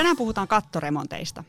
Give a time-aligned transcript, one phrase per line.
[0.00, 1.44] Tänään puhutaan kattoremonteista.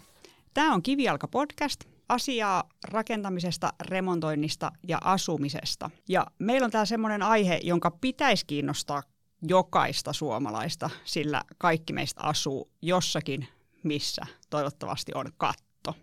[0.53, 5.89] Tämä on Kivijalka podcast, asiaa rakentamisesta, remontoinnista ja asumisesta.
[6.09, 9.03] Ja meillä on tämä semmoinen aihe, jonka pitäisi kiinnostaa
[9.47, 13.47] jokaista suomalaista, sillä kaikki meistä asuu jossakin,
[13.83, 15.95] missä toivottavasti on katto.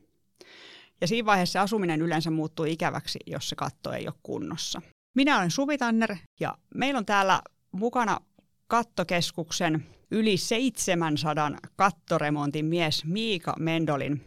[1.00, 4.82] Ja siinä vaiheessa asuminen yleensä muuttuu ikäväksi, jos se katto ei ole kunnossa.
[5.14, 8.20] Minä olen Suvi Tanner ja meillä on täällä mukana
[8.66, 14.24] kattokeskuksen yli 700 kattoremontin mies Miika Mendolin,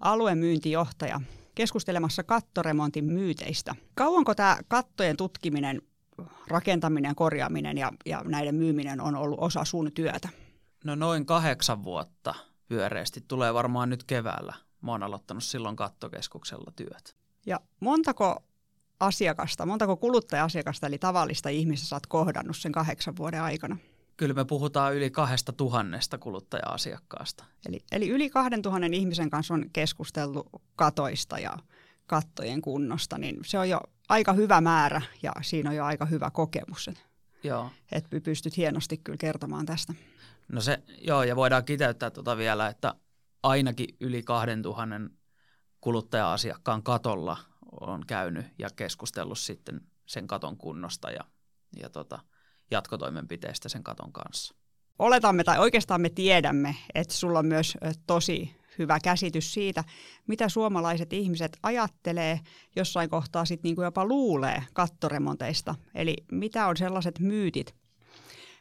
[0.00, 1.20] aluemyyntijohtaja,
[1.54, 3.74] keskustelemassa kattoremontin myyteistä.
[3.94, 5.82] Kauanko tämä kattojen tutkiminen,
[6.48, 10.28] rakentaminen, korjaaminen ja, ja näiden myyminen on ollut osa sun työtä?
[10.84, 12.34] No noin kahdeksan vuotta
[12.68, 13.24] pyöreästi.
[13.28, 14.54] Tulee varmaan nyt keväällä.
[14.80, 17.16] Mä oon aloittanut silloin kattokeskuksella työt.
[17.46, 18.42] Ja montako
[19.00, 23.76] asiakasta, montako kuluttaja-asiakasta eli tavallista ihmistä sä oot kohdannut sen kahdeksan vuoden aikana?
[24.18, 27.44] Kyllä me puhutaan yli kahdesta tuhannesta kuluttaja-asiakkaasta.
[27.68, 31.56] Eli, eli yli kahden tuhannen ihmisen kanssa on keskusteltu katoista ja
[32.06, 36.30] kattojen kunnosta, niin se on jo aika hyvä määrä ja siinä on jo aika hyvä
[36.30, 36.90] kokemus.
[37.42, 37.70] Joo.
[37.92, 39.94] Että pystyt hienosti kyllä kertomaan tästä.
[40.52, 42.94] No se, joo, ja voidaan kiteyttää tuota vielä, että
[43.42, 45.10] ainakin yli kahden tuhannen
[45.80, 47.36] kuluttaja-asiakkaan katolla
[47.80, 51.24] on käynyt ja keskustellut sitten sen katon kunnosta ja,
[51.80, 52.18] ja tota,
[52.70, 54.54] jatkotoimenpiteistä sen katon kanssa.
[54.98, 59.84] Oletamme tai oikeastaan me tiedämme, että sulla on myös tosi hyvä käsitys siitä,
[60.26, 62.40] mitä suomalaiset ihmiset ajattelee,
[62.76, 65.74] jossain kohtaa sitten niin jopa luulee kattoremonteista.
[65.94, 67.74] Eli mitä on sellaiset myytit,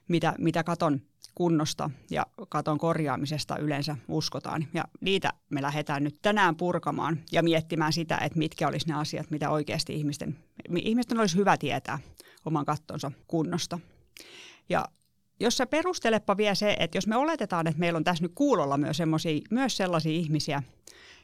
[0.08, 1.02] mitä, mitä katon
[1.35, 4.67] kunnosta ja katon korjaamisesta yleensä uskotaan.
[4.73, 9.31] Ja niitä me lähdetään nyt tänään purkamaan ja miettimään sitä, että mitkä olisi ne asiat,
[9.31, 10.38] mitä oikeasti ihmisten,
[10.75, 12.00] ihmisten olisi hyvä tietää
[12.45, 13.80] oman kattonsa kunnosta.
[14.69, 14.85] Ja
[15.39, 18.77] jos sä perustelepa vielä se, että jos me oletetaan, että meillä on tässä nyt kuulolla
[18.77, 18.97] myös,
[19.51, 20.63] myös sellaisia ihmisiä,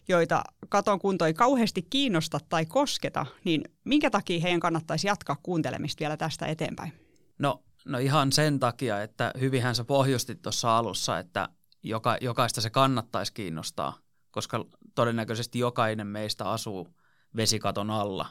[0.08, 6.00] joita katon kunto ei kauheasti kiinnosta tai kosketa, niin minkä takia heidän kannattaisi jatkaa kuuntelemista
[6.00, 6.94] vielä tästä eteenpäin?
[7.40, 11.50] No No ihan sen takia, että hyvinhän sä pohjustit tuossa alussa, että
[11.84, 13.98] joka, jokaista se kannattaisi kiinnostaa,
[14.32, 14.66] koska
[14.96, 16.88] todennäköisesti jokainen meistä asuu
[17.36, 18.26] vesikaton alla.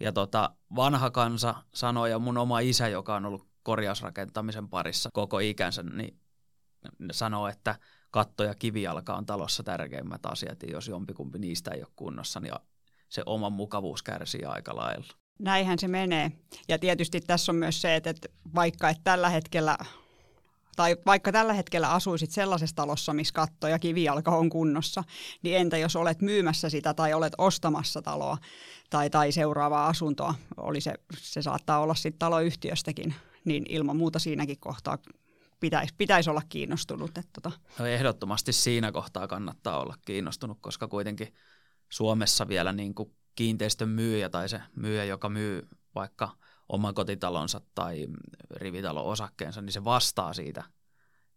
[0.00, 5.38] Ja tota, vanha kansa sanoi, ja mun oma isä, joka on ollut korjausrakentamisen parissa koko
[5.38, 6.20] ikänsä, niin
[7.12, 7.74] sanoo, että
[8.10, 12.54] katto ja kivijalka on talossa tärkeimmät asiat, ja jos jompikumpi niistä ei ole kunnossa, niin
[13.08, 15.14] se oma mukavuus kärsii aika lailla.
[15.38, 16.32] Näinhän se menee.
[16.68, 18.14] Ja tietysti tässä on myös se, että
[18.54, 19.76] vaikka et tällä hetkellä
[20.76, 25.04] tai vaikka tällä hetkellä asuisit sellaisessa talossa, missä katto ja kivijalka on kunnossa,
[25.42, 28.38] niin entä jos olet myymässä sitä tai olet ostamassa taloa
[28.90, 33.14] tai, tai seuraavaa asuntoa, oli se, se saattaa olla sitten taloyhtiöstäkin,
[33.44, 34.98] niin ilman muuta siinäkin kohtaa
[35.60, 37.18] pitäisi, pitäisi olla kiinnostunut.
[37.18, 37.52] Että tota.
[37.78, 41.34] no ehdottomasti siinä kohtaa kannattaa olla kiinnostunut, koska kuitenkin
[41.88, 46.36] Suomessa vielä niin kuin kiinteistön myyjä tai se myyjä, joka myy vaikka
[46.68, 48.06] oman kotitalonsa tai
[48.50, 50.64] rivitalon osakkeensa, niin se vastaa siitä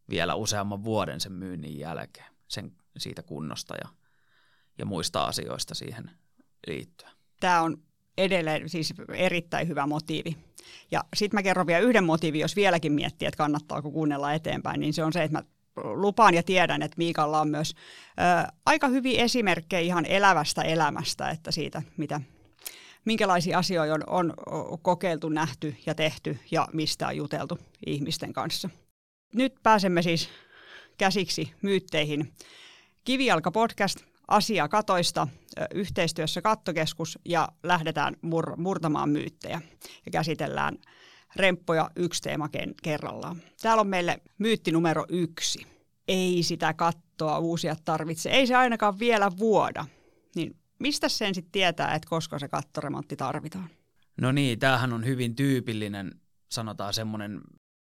[0.10, 3.90] vielä useamman vuoden sen myynnin jälkeen, sen, siitä kunnosta ja,
[4.78, 6.12] ja muista asioista siihen
[6.68, 7.12] liittyen.
[7.40, 7.78] Tämä on
[8.18, 10.38] edelleen siis erittäin hyvä motiivi.
[10.92, 14.94] Ja sitten mä kerron vielä yhden motiivin, jos vieläkin miettii, että kannattaako kuunnella eteenpäin, niin
[14.94, 15.44] se on se, että mä
[15.76, 17.76] lupaan ja tiedän, että Miikalla on myös
[18.20, 22.22] ö, aika hyviä esimerkkejä ihan elävästä elämästä, että siitä, mitä,
[23.06, 24.34] minkälaisia asioita on, on
[24.82, 28.70] kokeiltu, nähty ja tehty ja mistä on juteltu ihmisten kanssa.
[29.34, 30.30] Nyt pääsemme siis
[30.98, 32.34] käsiksi myytteihin.
[33.04, 35.28] Kivijalka podcast asia katoista
[35.74, 39.62] yhteistyössä Kattokeskus ja lähdetään mur- murtamaan myyttejä
[40.06, 40.78] ja käsitellään–
[41.36, 42.50] remppoja yksi teema
[42.84, 43.36] kerrallaan.
[43.62, 45.68] Täällä on meille myytti numero yksi.
[46.08, 49.86] Ei sitä kattoa uusia tarvitse, ei se ainakaan vielä vuoda.
[50.36, 53.70] Niin mistä sen sitten tietää, että koska se kattoremontti tarvitaan?
[54.22, 56.12] No niin, tämähän on hyvin tyypillinen,
[56.52, 57.42] sanotaan semmoinen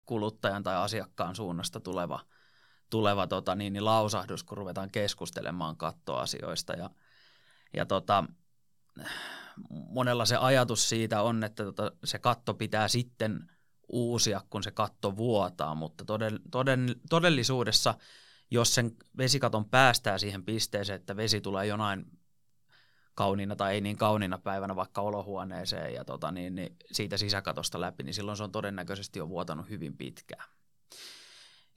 [0.06, 2.20] kuluttajan tai asiakkaan suunnasta tuleva,
[2.90, 6.72] tuleva tota, niin, niin lausahdus, kun ruvetaan keskustelemaan kattoasioista.
[6.72, 6.90] Ja,
[7.76, 8.24] ja tota,
[9.70, 13.50] monella se ajatus siitä on, että tota, se katto pitää sitten
[13.88, 17.94] uusia, kun se katto vuotaa, mutta toden, toden, todellisuudessa,
[18.50, 22.18] jos sen vesikaton päästää siihen pisteeseen, että vesi tulee jonain
[23.14, 28.02] kauniina tai ei niin kauniina päivänä vaikka olohuoneeseen ja tota, niin, niin siitä sisäkatosta läpi,
[28.02, 30.48] niin silloin se on todennäköisesti jo vuotanut hyvin pitkään.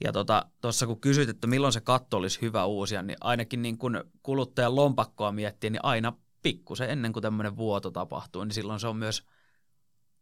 [0.03, 3.77] Ja tuossa tota, kun kysyt, että milloin se katto olisi hyvä uusia, niin ainakin niin
[3.77, 8.87] kun kuluttajan lompakkoa miettii, niin aina pikkusen ennen kuin tämmöinen vuoto tapahtuu, niin silloin se
[8.87, 9.23] on myös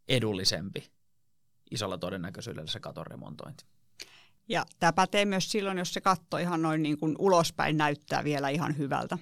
[0.08, 0.90] edullisempi
[1.70, 3.64] isolla todennäköisyydellä se katon remontointi.
[4.48, 8.48] Ja tämä pätee myös silloin, jos se katto ihan noin niin kuin ulospäin näyttää vielä
[8.48, 9.18] ihan hyvältä.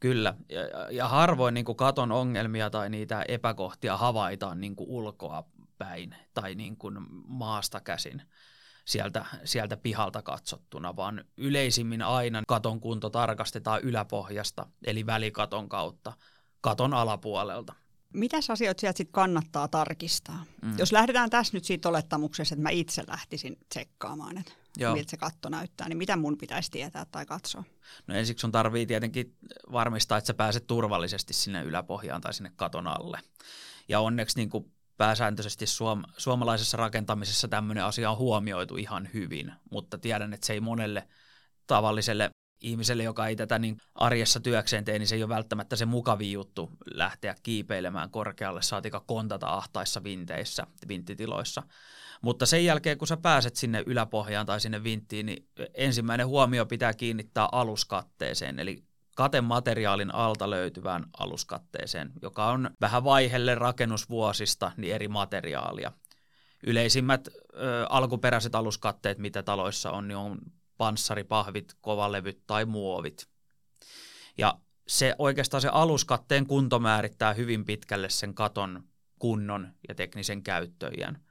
[0.00, 5.44] Kyllä, ja, ja harvoin niin kuin katon ongelmia tai niitä epäkohtia havaitaan niin kuin ulkoa
[5.78, 6.96] päin tai niin kuin
[7.26, 8.22] maasta käsin
[8.84, 16.12] sieltä, sieltä pihalta katsottuna, vaan yleisimmin aina katon kunto tarkastetaan yläpohjasta, eli välikaton kautta,
[16.60, 17.72] katon alapuolelta.
[18.14, 20.44] Mitäs asioita sieltä sitten kannattaa tarkistaa?
[20.62, 20.78] Mm.
[20.78, 24.94] Jos lähdetään tässä nyt siitä olettamuksesta, että mä itse lähtisin tsekkaamaan, että Joo.
[24.94, 27.64] miltä se katto näyttää, niin mitä mun pitäisi tietää tai katsoa?
[28.06, 29.36] No ensiksi sun tarvii tietenkin
[29.72, 33.20] varmistaa, että sä pääset turvallisesti sinne yläpohjaan tai sinne katon alle.
[33.88, 39.98] Ja onneksi niin kuin pääsääntöisesti suom- suomalaisessa rakentamisessa tämmöinen asia on huomioitu ihan hyvin, mutta
[39.98, 41.08] tiedän, että se ei monelle
[41.66, 42.30] tavalliselle
[42.60, 46.32] ihmiselle, joka ei tätä niin arjessa työkseen tee, niin se ei ole välttämättä se mukavin
[46.32, 51.62] juttu lähteä kiipeilemään korkealle, saatika kontata ahtaissa vinteissä, vinttitiloissa.
[52.22, 56.94] Mutta sen jälkeen, kun sä pääset sinne yläpohjaan tai sinne vinttiin, niin ensimmäinen huomio pitää
[56.94, 58.84] kiinnittää aluskatteeseen, eli
[59.16, 65.92] katemateriaalin alta löytyvään aluskatteeseen, joka on vähän vaihelle rakennusvuosista niin eri materiaalia.
[66.66, 70.38] Yleisimmät ö, alkuperäiset aluskatteet, mitä taloissa on, niin on
[70.76, 73.28] panssaripahvit, kovalevyt tai muovit.
[74.38, 74.58] Ja
[74.88, 78.82] se oikeastaan se aluskatteen kunto määrittää hyvin pitkälle sen katon
[79.18, 81.24] kunnon ja teknisen käyttöjän.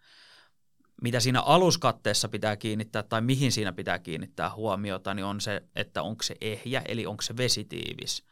[1.02, 6.04] Mitä siinä aluskatteessa pitää kiinnittää tai mihin siinä pitää kiinnittää huomiota, niin on se, että
[6.04, 8.24] onko se ehjä, eli onko se vesitiivis.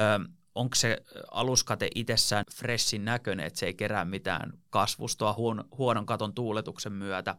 [0.00, 6.06] Ö, onko se aluskate itsessään freshin näköinen, että se ei kerää mitään kasvustoa huon, huonon
[6.06, 7.36] katon tuuletuksen myötä.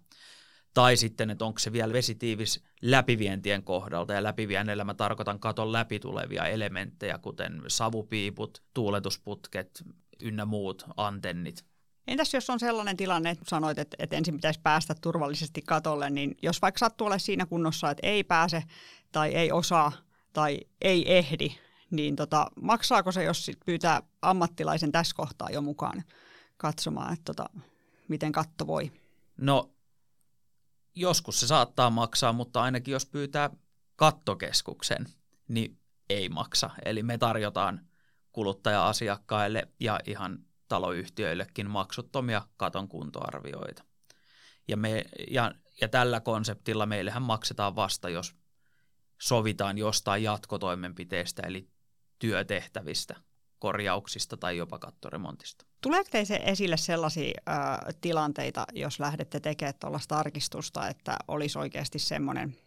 [0.74, 6.00] Tai sitten, että onko se vielä vesitiivis läpivientien kohdalta, ja läpiviennellä mä tarkoitan katon läpi
[6.00, 9.84] tulevia elementtejä, kuten savupiiput, tuuletusputket
[10.22, 11.66] ynnä muut antennit.
[12.08, 16.38] Entäs jos on sellainen tilanne, että sanoit, että, että ensin pitäisi päästä turvallisesti katolle, niin
[16.42, 18.64] jos vaikka sattuu olla siinä kunnossa, että ei pääse
[19.12, 19.92] tai ei osaa
[20.34, 21.56] tai ei ehdi,
[21.92, 26.04] niin tota, maksaako se, jos sit pyytää ammattilaisen tässä kohtaa jo mukaan
[26.58, 27.50] katsomaan, että tota,
[28.08, 28.92] miten katto voi?
[29.38, 29.72] No
[30.96, 33.50] joskus se saattaa maksaa, mutta ainakin jos pyytää
[33.96, 35.06] kattokeskuksen,
[35.48, 35.80] niin
[36.10, 36.70] ei maksa.
[36.86, 37.88] Eli me tarjotaan
[38.32, 43.84] kuluttaja-asiakkaille ja ihan taloyhtiöillekin maksuttomia katon kuntoarvioita.
[44.68, 45.52] Ja, me, ja,
[45.82, 48.36] ja tällä konseptilla meillähän maksetaan vasta, jos
[49.22, 51.70] sovitaan jostain jatkotoimenpiteestä, eli
[52.20, 53.16] työtehtävistä,
[53.60, 55.66] korjauksista tai jopa kattoremontista.
[55.82, 62.58] Tuleeko teille esille sellaisia äh, tilanteita, jos lähdette tekemään tuollaista tarkistusta, että olisi oikeasti semmoinen,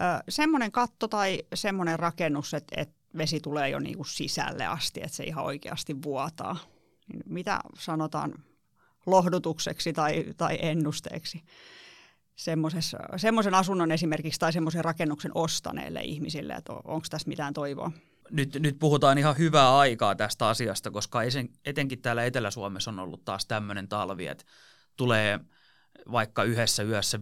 [0.00, 5.16] äh, semmoinen katto tai semmoinen rakennus, että, että vesi tulee jo niinku sisälle asti, että
[5.16, 6.56] se ihan oikeasti vuotaa?
[7.12, 8.34] Niin mitä sanotaan
[9.06, 11.42] lohdutukseksi tai, tai ennusteeksi
[13.16, 17.92] semmoisen asunnon esimerkiksi tai semmoisen rakennuksen ostaneille ihmisille, että onko tässä mitään toivoa?
[18.30, 21.20] nyt, nyt puhutaan ihan hyvää aikaa tästä asiasta, koska
[21.64, 24.44] etenkin täällä Etelä-Suomessa on ollut taas tämmöinen talvi, että
[24.96, 25.40] tulee
[26.12, 27.20] vaikka yhdessä yössä 15-20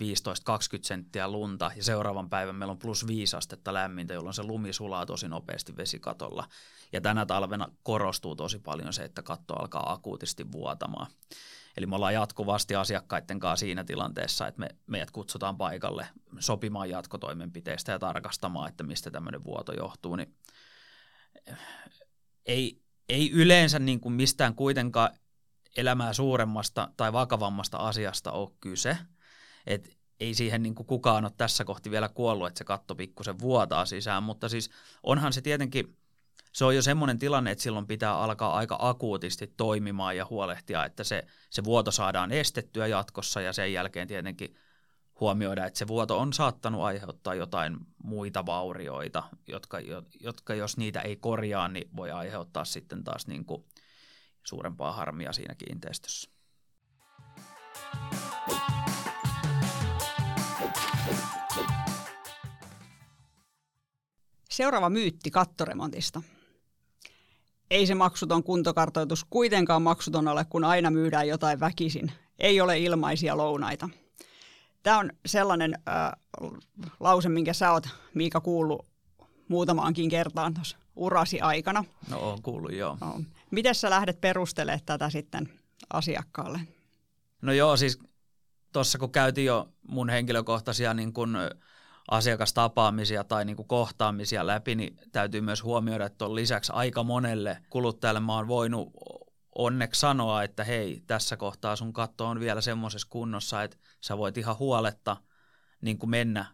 [0.83, 5.07] senttiä lunta ja seuraavan päivän meillä on plus 5 astetta lämmintä, jolloin se lumi sulaa
[5.07, 6.49] tosi nopeasti vesikatolla.
[6.93, 11.07] Ja tänä talvena korostuu tosi paljon se, että katto alkaa akuutisti vuotamaan.
[11.77, 17.93] Eli me ollaan jatkuvasti asiakkaiden kanssa siinä tilanteessa, että me, meidät kutsutaan paikalle sopimaan jatkotoimenpiteistä
[17.93, 20.17] ja tarkastamaan, että mistä tämmöinen vuoto johtuu.
[20.17, 20.35] Niin
[22.47, 25.11] ei, ei yleensä niin kuin mistään kuitenkaan
[25.79, 28.99] elämää suuremmasta tai vakavammasta asiasta ole kyse.
[29.67, 33.39] Et ei siihen niin kuin kukaan ole tässä kohti vielä kuollut, että se katto pikkusen
[33.39, 34.71] vuotaa sisään, mutta siis
[35.03, 35.97] onhan se tietenkin,
[36.53, 41.05] se on jo semmoinen tilanne, että silloin pitää alkaa aika akuutisti toimimaan ja huolehtia, että
[41.05, 44.57] se, se vuoto saadaan estettyä jatkossa ja sen jälkeen tietenkin
[45.21, 49.79] huomioida, että se vuoto on saattanut aiheuttaa jotain muita vaurioita, jotka,
[50.21, 53.65] jotka jos niitä ei korjaa, niin voi aiheuttaa sitten taas niin kuin
[54.49, 56.31] suurempaa harmia siinä kiinteistössä.
[64.51, 66.23] Seuraava myytti kattoremontista.
[67.71, 72.13] Ei se maksuton kuntokartoitus kuitenkaan maksuton ole, kun aina myydään jotain väkisin.
[72.39, 73.89] Ei ole ilmaisia lounaita.
[74.83, 76.13] Tämä on sellainen äh,
[77.01, 78.87] lause, minkä sä oot, Miika, kuullut
[79.49, 81.85] muutamaankin kertaan tuossa urasi aikana.
[82.11, 82.99] No on kuullut, joo.
[83.01, 83.21] No.
[83.51, 85.49] Miten sä lähdet perustelemaan tätä sitten
[85.93, 86.61] asiakkaalle?
[87.43, 87.99] No joo, siis
[88.73, 91.37] tuossa kun käytiin jo mun henkilökohtaisia niin kun
[92.11, 97.63] asiakastapaamisia tai niin kuin kohtaamisia läpi, niin täytyy myös huomioida, että on lisäksi aika monelle
[97.71, 98.93] kuluttajalle mä oon voinut
[99.55, 104.39] onneksi sanoa, että hei, tässä kohtaa sun katto on vielä semmoisessa kunnossa, että sä voit
[104.39, 105.17] ihan huoletta
[105.81, 106.47] niin kuin mennä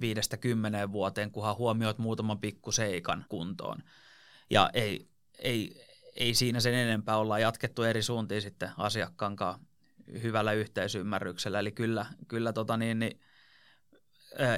[0.00, 3.78] viidestä kymmeneen vuoteen, kunhan huomioit muutaman pikkuseikan kuntoon.
[4.50, 5.08] Ja ei,
[5.42, 9.36] ei, ei siinä sen enempää olla jatkettu eri suuntiin sitten asiakkaan
[10.22, 11.58] hyvällä yhteisymmärryksellä.
[11.58, 13.20] Eli kyllä, kyllä tota niin, niin,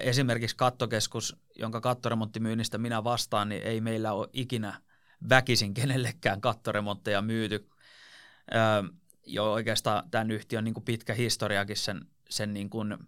[0.01, 4.81] esimerkiksi kattokeskus, jonka kattoremonttimyynnistä minä vastaan, niin ei meillä ole ikinä
[5.29, 7.69] väkisin kenellekään kattoremontteja myyty.
[9.27, 12.99] Jo oikeastaan tämän yhtiön niin kuin pitkä historiakin sen, sen niin kuin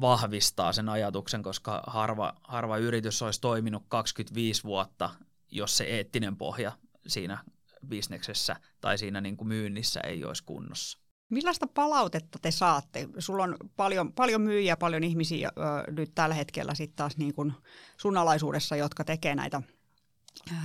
[0.00, 5.10] vahvistaa sen ajatuksen, koska harva, harva yritys olisi toiminut 25 vuotta,
[5.50, 6.72] jos se eettinen pohja
[7.06, 7.44] siinä
[7.88, 10.98] bisneksessä tai siinä niin kuin myynnissä ei olisi kunnossa.
[11.30, 13.08] Millaista palautetta te saatte?
[13.18, 17.52] Sulla on paljon, paljon myyjiä, paljon ihmisiä ö, nyt tällä hetkellä sitten taas niin kuin
[17.96, 19.62] sun alaisuudessa, jotka tekee näitä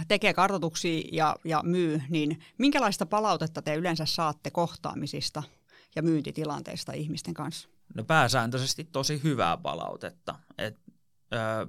[0.08, 5.44] tekee kartoituksia ja, ja myy, niin minkälaista palautetta te yleensä saatte kohtaamisista
[5.96, 7.70] ja myyntitilanteista ihmisten kanssa?
[7.96, 10.40] No pääsääntöisesti tosi hyvää palautetta.
[10.58, 10.80] Et,
[11.34, 11.68] ö,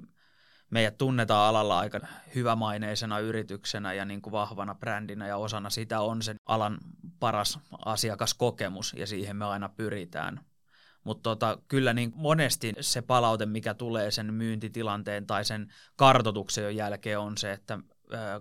[0.71, 2.01] meidät tunnetaan alalla aika
[2.35, 6.79] hyvämaineisena yrityksenä ja niin kuin vahvana brändinä ja osana sitä on sen alan
[7.21, 10.41] paras asiakaskokemus ja siihen me aina pyritään.
[11.05, 17.19] Mutta tota, kyllä niin monesti se palaute, mikä tulee sen myyntitilanteen tai sen kartotuksen jälkeen
[17.19, 17.79] on se, että
[18.13, 18.41] ö,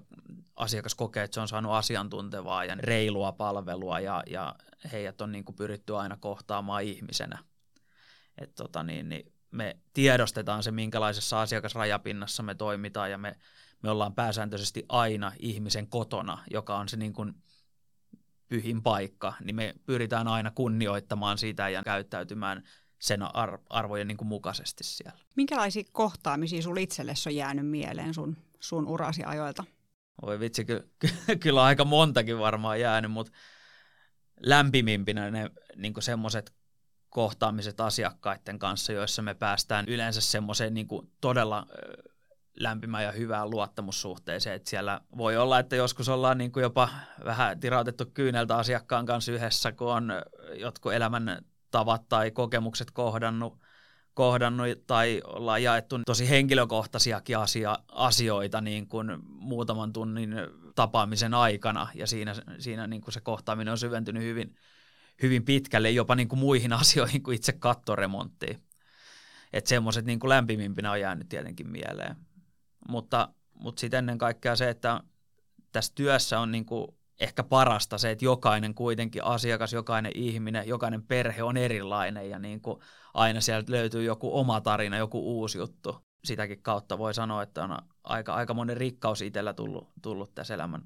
[0.56, 4.56] asiakas kokee, että se on saanut asiantuntevaa ja reilua palvelua ja, ja
[4.92, 7.40] heidät on niin kuin pyritty aina kohtaamaan ihmisenä.
[8.38, 13.36] Et tota niin, niin me tiedostetaan se, minkälaisessa asiakasrajapinnassa me toimitaan ja me,
[13.84, 17.34] me ollaan pääsääntöisesti aina ihmisen kotona, joka on se niin kuin
[18.48, 22.64] pyhin paikka, niin me pyritään aina kunnioittamaan sitä ja käyttäytymään
[23.00, 23.20] sen
[23.70, 25.20] arvojen niin kuin mukaisesti siellä.
[25.36, 29.64] Minkälaisia kohtaamisia sinulle itsellesi on jäänyt mieleen sun, sun urasi ajoilta?
[30.22, 33.32] Voi vitsi, ky- ky- kyllä aika montakin varmaan jäänyt, mutta
[34.44, 36.54] lämpimimpinä ne niin semmoiset
[37.10, 40.88] kohtaamiset asiakkaiden kanssa, joissa me päästään yleensä semmoiseen niin
[41.22, 41.68] todella
[42.60, 44.56] lämpimään ja hyvään luottamussuhteeseen.
[44.56, 46.90] Että siellä voi olla, että joskus ollaan niin kuin jopa
[47.26, 50.12] vähän tirautettu kyyneltä asiakkaan kanssa yhdessä, kun on
[50.54, 53.60] jotkut elämän tavat tai kokemukset kohdannut,
[54.14, 60.36] kohdannut tai ollaan jaettu tosi henkilökohtaisiakin asia, asioita niin kuin muutaman tunnin
[60.76, 64.56] tapaamisen aikana ja siinä, siinä niin kuin se kohtaaminen on syventynyt hyvin,
[65.22, 68.64] hyvin pitkälle jopa niin kuin muihin asioihin kuin itse kattoremonttiin.
[69.54, 72.16] Että semmoiset niin kuin lämpimimpinä on jäänyt tietenkin mieleen.
[72.90, 75.04] Mutta, mutta sitten ennen kaikkea se, että
[75.72, 76.88] tässä työssä on niin kuin
[77.20, 82.62] ehkä parasta se, että jokainen kuitenkin asiakas, jokainen ihminen, jokainen perhe on erilainen ja niin
[82.62, 82.80] kuin
[83.14, 86.06] aina sieltä löytyy joku oma tarina, joku uusi juttu.
[86.24, 90.82] Sitäkin kautta voi sanoa, että on aika, aika monen rikkaus itsellä tullut, tullut tässä elämän,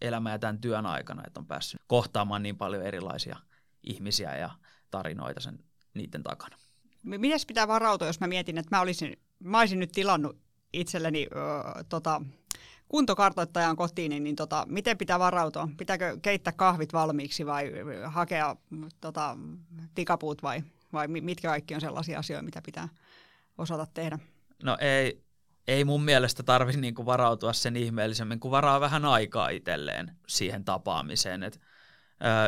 [0.00, 3.36] elämän ja tämän työn aikana, että on päässyt kohtaamaan niin paljon erilaisia
[3.82, 4.50] ihmisiä ja
[4.90, 5.58] tarinoita sen
[5.94, 6.56] niiden takana.
[7.02, 10.38] Miten pitää varautua, jos mä mietin, että mä olisin, mä olisin nyt tilannut
[10.72, 12.22] itselleni ö, tota,
[12.88, 15.68] kuntokartoittajan kotiin, niin, niin tota, miten pitää varautua?
[15.78, 17.72] Pitääkö keittää kahvit valmiiksi vai
[18.06, 18.56] hakea
[19.00, 19.36] tota,
[19.94, 22.88] tikapuut vai, vai mitkä kaikki on sellaisia asioita, mitä pitää
[23.58, 24.18] osata tehdä?
[24.62, 25.22] No ei,
[25.68, 31.42] ei mun mielestä tarvi niinku varautua sen ihmeellisemmin, kun varaa vähän aikaa itselleen siihen tapaamiseen.
[31.42, 31.69] Et, ö,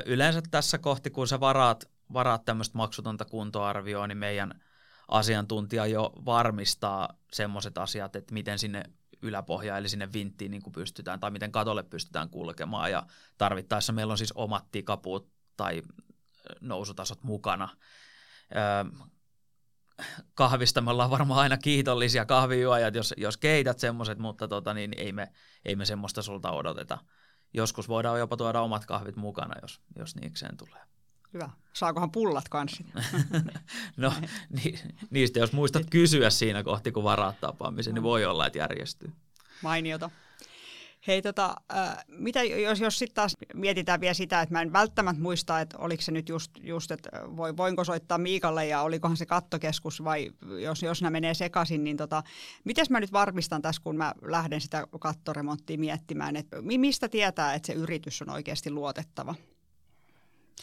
[0.07, 4.55] yleensä tässä kohti, kun sä varaat, varaat tämmöistä maksutonta kuntoarvioa, niin meidän–
[5.13, 8.83] asiantuntija jo varmistaa semmoiset asiat, että miten sinne
[9.23, 13.07] yläpohjaan, eli sinne vinttiin niin kuin pystytään, tai miten katolle pystytään kulkemaan, ja
[13.39, 15.83] tarvittaessa meillä on siis omat tikapuut tai
[16.61, 17.69] nousutasot mukana.
[18.57, 19.07] Öö,
[20.35, 25.13] kahvista me ollaan varmaan aina kiitollisia kahvijuojat, jos, jos keität semmoiset, mutta tota, niin ei,
[25.13, 25.33] me,
[25.65, 26.99] ei me semmoista sulta odoteta.
[27.55, 30.81] Joskus voidaan jopa tuoda omat kahvit mukana, jos, jos niikseen tulee.
[31.35, 31.51] Hyvä.
[31.73, 32.85] Saakohan pullat kanssa?
[33.97, 34.13] no
[34.51, 34.75] ni,
[35.11, 39.13] niistä jos muistat kysyä siinä kohti, kun varaat tapaamisen, niin voi olla, että järjestyy.
[39.63, 40.11] Mainiota.
[41.07, 45.23] Hei, tota, äh, mitä jos, jos sitten taas mietitään vielä sitä, että mä en välttämättä
[45.23, 49.27] muista, että oliko se nyt just, just että voi, voinko soittaa Miikalle ja olikohan se
[49.27, 50.31] kattokeskus vai
[50.63, 52.23] jos, jos nämä menee sekaisin, niin tota,
[52.65, 57.67] miten mä nyt varmistan tässä, kun mä lähden sitä kattoremonttia miettimään, että mistä tietää, että
[57.67, 59.35] se yritys on oikeasti luotettava?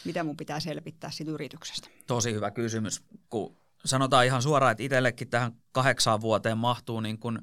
[0.04, 1.88] Mitä mun pitää selvittää siitä yrityksestä?
[2.06, 3.02] Tosi hyvä kysymys.
[3.30, 7.38] Kun sanotaan ihan suoraan, että itsellekin tähän kahdeksaan vuoteen mahtuu niin kuin,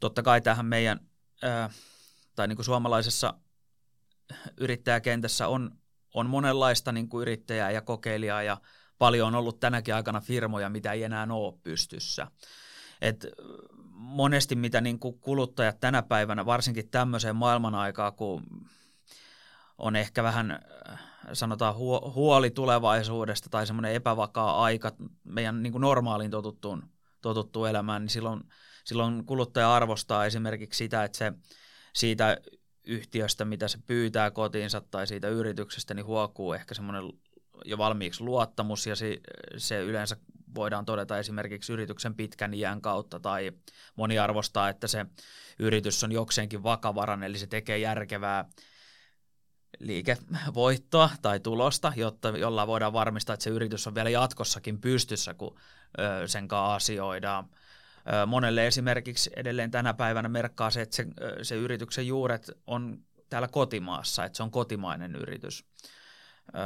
[0.00, 1.00] totta kai tähän meidän,
[1.42, 1.70] ää,
[2.36, 3.34] tai niin kuin suomalaisessa
[4.56, 5.70] yrittäjäkentässä on,
[6.14, 8.60] on monenlaista niin kuin yrittäjää ja kokeilijaa ja
[8.98, 12.26] paljon on ollut tänäkin aikana firmoja, mitä ei enää ole pystyssä.
[13.00, 13.26] Et
[13.92, 18.42] monesti mitä niin kuin kuluttajat tänä päivänä, varsinkin tämmöiseen maailman aikaa, kun
[19.78, 20.58] on ehkä vähän
[21.32, 21.74] sanotaan
[22.14, 24.92] huoli tulevaisuudesta tai semmoinen epävakaa aika
[25.24, 26.90] meidän niin kuin normaaliin totuttuun,
[27.22, 28.40] totuttuun elämään, niin silloin,
[28.84, 31.32] silloin kuluttaja arvostaa esimerkiksi sitä, että se
[31.96, 32.36] siitä
[32.84, 37.02] yhtiöstä, mitä se pyytää kotiinsa tai siitä yrityksestä, niin huokuu ehkä semmoinen
[37.64, 39.20] jo valmiiksi luottamus ja se,
[39.56, 40.16] se yleensä
[40.54, 43.52] voidaan todeta esimerkiksi yrityksen pitkän iän kautta tai
[43.96, 45.06] moni arvostaa, että se
[45.58, 48.44] yritys on jokseenkin vakavaran, eli se tekee järkevää
[49.78, 55.58] liikevoittoa tai tulosta, jotta, jolla voidaan varmistaa, että se yritys on vielä jatkossakin pystyssä, kun
[55.98, 57.48] ö, sen kanssa asioidaan.
[58.26, 61.06] Monelle esimerkiksi edelleen tänä päivänä merkkaa se, että se,
[61.42, 62.98] se yrityksen juuret on
[63.28, 65.64] täällä kotimaassa, että se on kotimainen yritys.
[66.54, 66.58] Ö,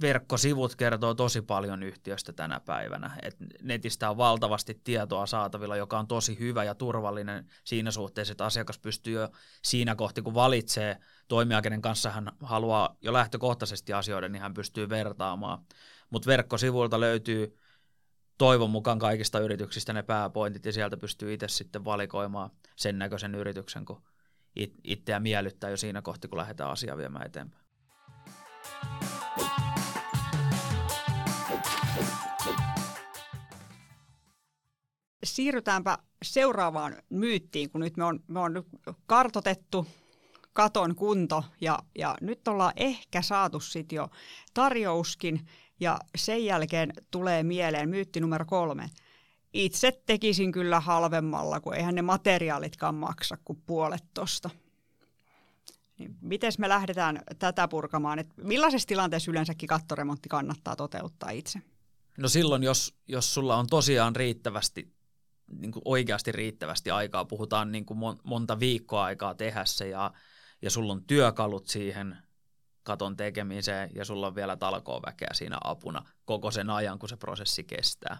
[0.00, 3.16] verkkosivut kertoo tosi paljon yhtiöstä tänä päivänä.
[3.22, 8.44] Et netistä on valtavasti tietoa saatavilla, joka on tosi hyvä ja turvallinen siinä suhteessa, että
[8.44, 9.28] asiakas pystyy jo
[9.62, 10.96] siinä kohti, kun valitsee
[11.28, 15.64] toimija, kenen kanssa hän haluaa jo lähtökohtaisesti asioida, niin hän pystyy vertaamaan.
[16.10, 17.58] Mutta verkkosivuilta löytyy
[18.40, 23.84] toivon mukaan kaikista yrityksistä ne pääpointit, ja sieltä pystyy itse sitten valikoimaan sen näköisen yrityksen,
[23.84, 24.02] kun
[24.84, 27.64] itseä miellyttää jo siinä kohti, kun lähdetään asiaa viemään eteenpäin.
[35.24, 38.64] siirrytäänpä seuraavaan myyttiin, kun nyt me on, me on
[39.06, 39.86] kartotettu
[40.52, 44.08] katon kunto ja, ja nyt ollaan ehkä saatu sitten jo
[44.54, 45.46] tarjouskin
[45.80, 48.90] ja sen jälkeen tulee mieleen myytti numero kolme.
[49.52, 54.50] Itse tekisin kyllä halvemmalla, kun eihän ne materiaalitkaan maksa kuin puolet tosta.
[55.98, 58.18] Niin miten me lähdetään tätä purkamaan?
[58.18, 61.60] Et millaisessa tilanteessa yleensäkin kattoremontti kannattaa toteuttaa itse?
[62.18, 64.94] No silloin, jos, jos sulla on tosiaan riittävästi
[65.58, 70.12] niin kuin oikeasti riittävästi aikaa, puhutaan niin kuin monta viikkoa aikaa tehdä se ja,
[70.62, 72.16] ja sulla on työkalut siihen
[72.82, 77.64] katon tekemiseen ja sulla on vielä talkooväkeä siinä apuna koko sen ajan, kun se prosessi
[77.64, 78.18] kestää.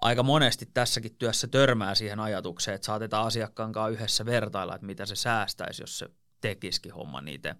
[0.00, 5.06] Aika monesti tässäkin työssä törmää siihen ajatukseen, että saatetaan asiakkaan kanssa yhdessä vertailla, että mitä
[5.06, 6.08] se säästäisi, jos se
[6.40, 7.54] tekisikin homman itse.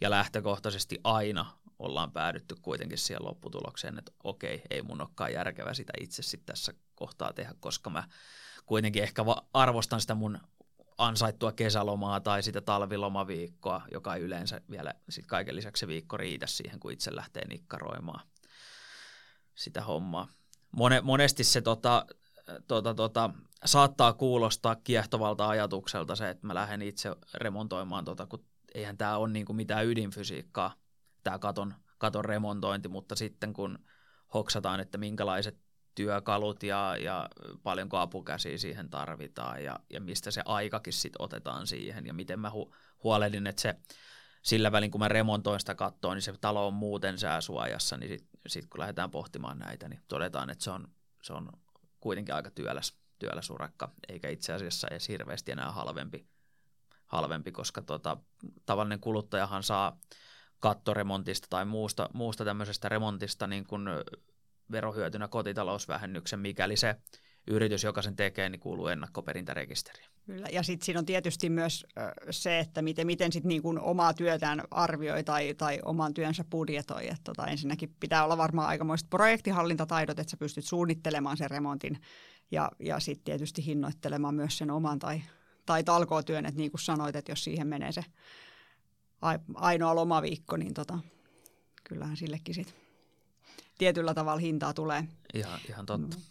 [0.00, 1.46] Ja lähtökohtaisesti aina
[1.78, 6.72] ollaan päädytty kuitenkin siihen lopputulokseen, että okei, ei mun olekaan järkevä sitä itse sitten tässä
[6.94, 8.04] kohtaa tehdä, koska mä
[8.66, 10.38] kuitenkin ehkä arvostan sitä mun
[10.98, 16.46] ansaittua kesälomaa tai sitä talvilomaviikkoa, joka ei yleensä vielä sit kaiken lisäksi se viikko riitä
[16.46, 18.26] siihen, kun itse lähtee nikkaroimaan
[19.54, 20.28] sitä hommaa.
[20.72, 22.06] Mone, monesti se tota,
[22.66, 23.30] tota, tota,
[23.64, 29.32] saattaa kuulostaa kiehtovalta ajatukselta se, että mä lähden itse remontoimaan, tota, kun eihän tämä ole
[29.32, 30.74] niinku mitään ydinfysiikkaa,
[31.24, 33.78] tämä katon, katon remontointi, mutta sitten kun
[34.34, 35.58] hoksataan, että minkälaiset
[35.98, 37.28] työkalut ja, ja
[37.62, 42.50] paljonko apukäsiä siihen tarvitaan ja, ja mistä se aikakin sitten otetaan siihen ja miten mä
[42.50, 43.74] hu, huolehdin, että se
[44.42, 48.40] sillä välin kun mä remontoin sitä kattoa, niin se talo on muuten sääsuojassa, niin sitten
[48.46, 50.88] sit kun lähdetään pohtimaan näitä, niin todetaan, että se on,
[51.22, 51.52] se on
[52.00, 56.26] kuitenkin aika työläs, työläs urakka, eikä itse asiassa edes hirveästi enää halvempi,
[57.06, 58.16] halvempi koska tota,
[58.66, 60.00] tavallinen kuluttajahan saa
[60.60, 63.82] kattoremontista tai muusta, muusta tämmöisestä remontista niin kuin
[64.70, 66.96] verohyötynä kotitalousvähennyksen, mikäli se
[67.46, 70.08] yritys, joka sen tekee, niin kuuluu ennakkoperintärekisteriin.
[70.26, 71.86] Kyllä, ja sitten siinä on tietysti myös
[72.30, 77.08] se, että miten, miten sit niin kuin omaa työtään arvioi tai, tai oman työnsä budjetoi.
[77.08, 81.98] Et tota, ensinnäkin pitää olla varmaan aikamoiset projektihallintataidot, että sä pystyt suunnittelemaan sen remontin
[82.50, 85.22] ja, ja sitten tietysti hinnoittelemaan myös sen oman tai,
[85.66, 88.04] tai talkootyön, että niin kuin sanoit, että jos siihen menee se
[89.54, 90.98] ainoa lomaviikko, niin tota,
[91.84, 92.87] kyllähän sillekin sitten
[93.78, 95.04] tietyllä tavalla hintaa tulee.
[95.34, 96.16] Ihan, ihan totta.
[96.16, 96.22] Mm.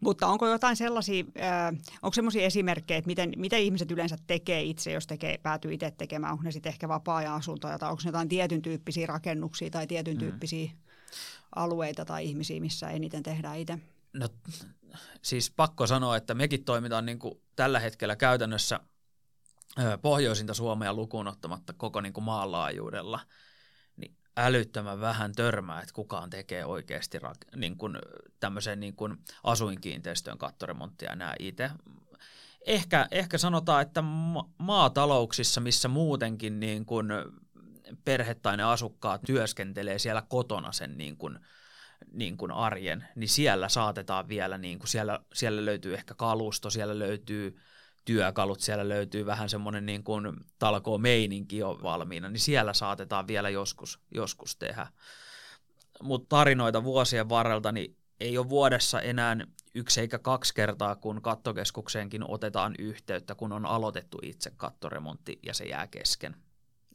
[0.00, 4.92] Mutta onko jotain sellaisia, äh, onko sellaisia esimerkkejä, että miten, miten ihmiset yleensä tekee itse,
[4.92, 8.28] jos tekee, päätyy itse tekemään, onko ne sitten ehkä vapaa-ajan asuntoja tai onko ne jotain
[8.28, 10.18] tietyn tyyppisiä rakennuksia tai tietyn mm.
[10.18, 10.70] tyyppisiä
[11.56, 13.78] alueita tai ihmisiä, missä eniten tehdään itse?
[14.12, 14.28] No
[15.22, 18.80] siis pakko sanoa, että mekin toimitaan niin kuin tällä hetkellä käytännössä
[20.02, 23.20] pohjoisinta Suomea lukuun ottamatta koko niin kuin maanlaajuudella
[24.36, 27.98] älyttömän vähän törmää, että kukaan tekee oikeasti rak- niin kuin,
[28.40, 31.70] tämmöisen niin kuin asuinkiinteistön kattoremonttia enää itse.
[32.66, 37.06] Ehkä, ehkä sanotaan, että ma- maatalouksissa, missä muutenkin niin kuin
[38.04, 41.38] perhettäinen asukkaat työskentelee siellä kotona sen niin kuin,
[42.12, 46.98] niin kuin arjen, niin siellä saatetaan vielä, niin kuin siellä, siellä löytyy ehkä kalusto, siellä
[46.98, 47.56] löytyy
[48.04, 53.48] työkalut, siellä löytyy vähän semmoinen niin kuin talkoo meininki jo valmiina, niin siellä saatetaan vielä
[53.48, 54.86] joskus, joskus tehdä.
[56.02, 59.36] Mutta tarinoita vuosien varrelta niin ei ole vuodessa enää
[59.74, 65.64] yksi eikä kaksi kertaa, kun kattokeskukseenkin otetaan yhteyttä, kun on aloitettu itse kattoremontti ja se
[65.64, 66.36] jää kesken.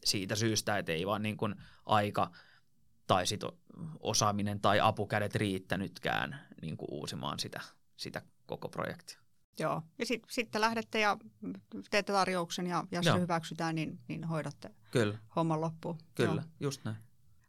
[0.03, 2.31] siitä syystä, että ei vaan niin kuin aika
[3.07, 3.41] tai sit
[3.99, 7.61] osaaminen tai apukädet riittänytkään niin kuin uusimaan sitä,
[7.97, 9.24] sitä koko projektia.
[9.59, 11.17] Joo, ja sitten sit lähdette ja
[11.89, 13.15] teette tarjouksen ja jos Joo.
[13.15, 15.17] se hyväksytään, niin, niin hoidatte Kyllä.
[15.35, 15.97] homman loppuun.
[16.15, 16.43] Kyllä, Joo.
[16.59, 16.97] just näin.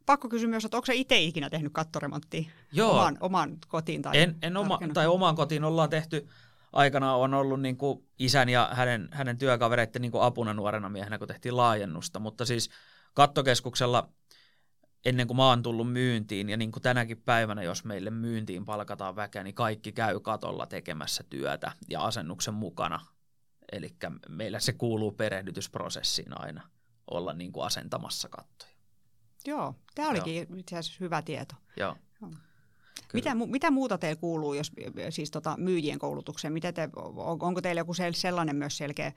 [0.05, 2.91] Pakko kysyä myös, että onko se itse ikinä tehnyt kattoremonttia Joo.
[2.91, 4.01] Omaan, omaan kotiin?
[4.01, 6.27] Tai, en, en oma, tai omaan kotiin ollaan tehty,
[6.73, 11.17] aikana on ollut niin kuin isän ja hänen, hänen työkavereiden niin kuin apuna nuorena miehenä,
[11.17, 12.69] kun tehtiin laajennusta, mutta siis
[13.13, 14.09] kattokeskuksella
[15.05, 19.15] ennen kuin mä oon tullut myyntiin, ja niin kuin tänäkin päivänä, jos meille myyntiin palkataan
[19.15, 22.99] väkeä, niin kaikki käy katolla tekemässä työtä ja asennuksen mukana.
[23.71, 23.95] Eli
[24.29, 26.69] meillä se kuuluu perehdytysprosessiin aina
[27.11, 28.71] olla niin kuin asentamassa kattoja.
[29.45, 30.45] Joo, tämä olikin Joo.
[30.55, 31.55] itse asiassa hyvä tieto.
[31.77, 31.95] Joo.
[33.13, 34.71] Mitä, mitä muuta teillä kuuluu, jos
[35.09, 36.53] siis tota, myyjien koulutukseen?
[36.53, 36.89] Miten te,
[37.39, 39.11] onko teillä joku sellainen myös selkeä,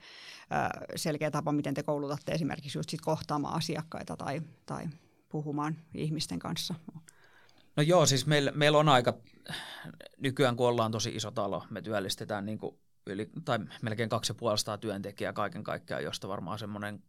[0.95, 4.85] selkeä tapa, miten te koulutatte esimerkiksi just sit kohtaamaan asiakkaita tai, tai
[5.31, 6.75] puhumaan ihmisten kanssa?
[7.75, 9.13] No joo, siis meillä, meillä on aika,
[10.17, 12.75] nykyään kun ollaan tosi iso talo, me työllistetään niin kuin
[13.07, 17.03] yli, tai melkein 250 työntekijää kaiken kaikkiaan, josta varmaan semmoinen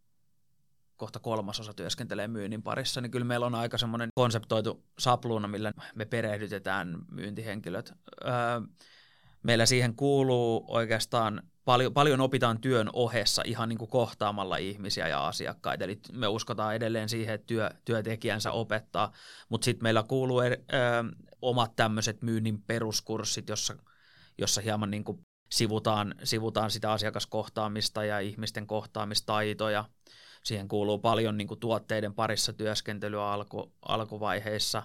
[0.97, 6.05] kohta kolmasosa työskentelee myynnin parissa, niin kyllä meillä on aika semmoinen konseptoitu sapluuna, millä me
[6.05, 7.93] perehdytetään myyntihenkilöt.
[8.25, 8.33] Öö,
[9.43, 15.27] meillä siihen kuuluu oikeastaan paljon, paljon opitaan työn ohessa ihan niin kuin kohtaamalla ihmisiä ja
[15.27, 15.85] asiakkaita.
[15.85, 19.13] Eli me uskotaan edelleen siihen, että työ, työntekijänsä opettaa,
[19.49, 20.57] mutta sitten meillä kuuluu er, ö,
[21.43, 23.77] omat tämmöiset myynnin peruskurssit, jossa,
[24.39, 25.19] jossa hieman niin kuin
[25.53, 29.85] sivutaan, sivutaan sitä asiakaskohtaamista ja ihmisten kohtaamistaitoja.
[30.45, 34.83] Siihen kuuluu paljon niin kuin tuotteiden parissa työskentelyä alku, alkuvaiheissa.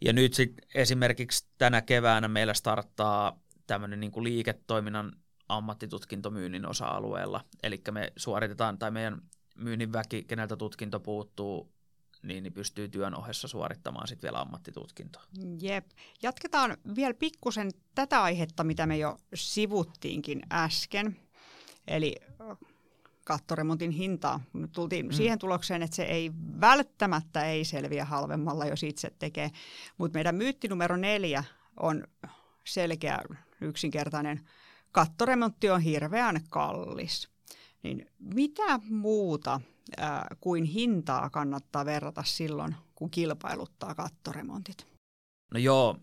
[0.00, 5.12] Ja nyt sitten esimerkiksi tänä keväänä meillä starttaa tämmöinen niin kuin liiketoiminnan
[5.48, 7.44] ammattitutkintomyynnin osa-alueella.
[7.62, 9.22] Eli me suoritetaan, tai meidän
[9.56, 11.72] myynnin väki, keneltä tutkinto puuttuu,
[12.22, 15.22] niin, niin pystyy työn ohessa suorittamaan sitten vielä ammattitutkintoa.
[15.60, 15.86] Jep.
[16.22, 21.16] Jatketaan vielä pikkusen tätä aihetta, mitä me jo sivuttiinkin äsken.
[21.88, 22.16] Eli
[23.24, 24.40] kattoremontin hintaa.
[24.52, 25.12] Nyt tultiin mm.
[25.12, 29.50] siihen tulokseen, että se ei välttämättä ei selviä halvemmalla, jos itse tekee.
[29.98, 31.44] Mutta meidän myytti numero neljä
[31.80, 32.04] on
[32.64, 33.18] selkeä,
[33.64, 34.48] yksinkertainen.
[34.92, 37.28] Kattoremontti on hirveän kallis.
[37.82, 39.60] Niin mitä muuta
[39.96, 44.86] ää, kuin hintaa kannattaa verrata silloin, kun kilpailuttaa kattoremontit?
[45.52, 45.96] No joo,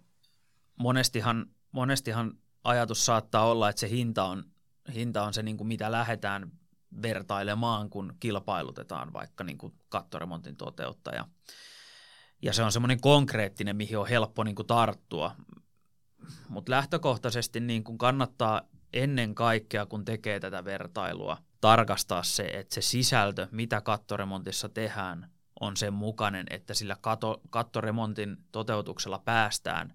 [0.76, 4.43] monestihan, monestihan ajatus saattaa olla, että se hinta on,
[4.93, 6.52] hinta on se, niin kuin mitä lähdetään
[7.02, 11.28] vertailemaan, kun kilpailutetaan vaikka niin kuin kattoremontin toteuttaja.
[12.41, 15.36] Ja se on semmoinen konkreettinen, mihin on helppo niin kuin tarttua.
[16.49, 18.62] Mutta lähtökohtaisesti niin kuin kannattaa
[18.93, 25.77] ennen kaikkea, kun tekee tätä vertailua, tarkastaa se, että se sisältö, mitä kattoremontissa tehdään, on
[25.77, 29.93] sen mukainen, että sillä kato, kattoremontin toteutuksella päästään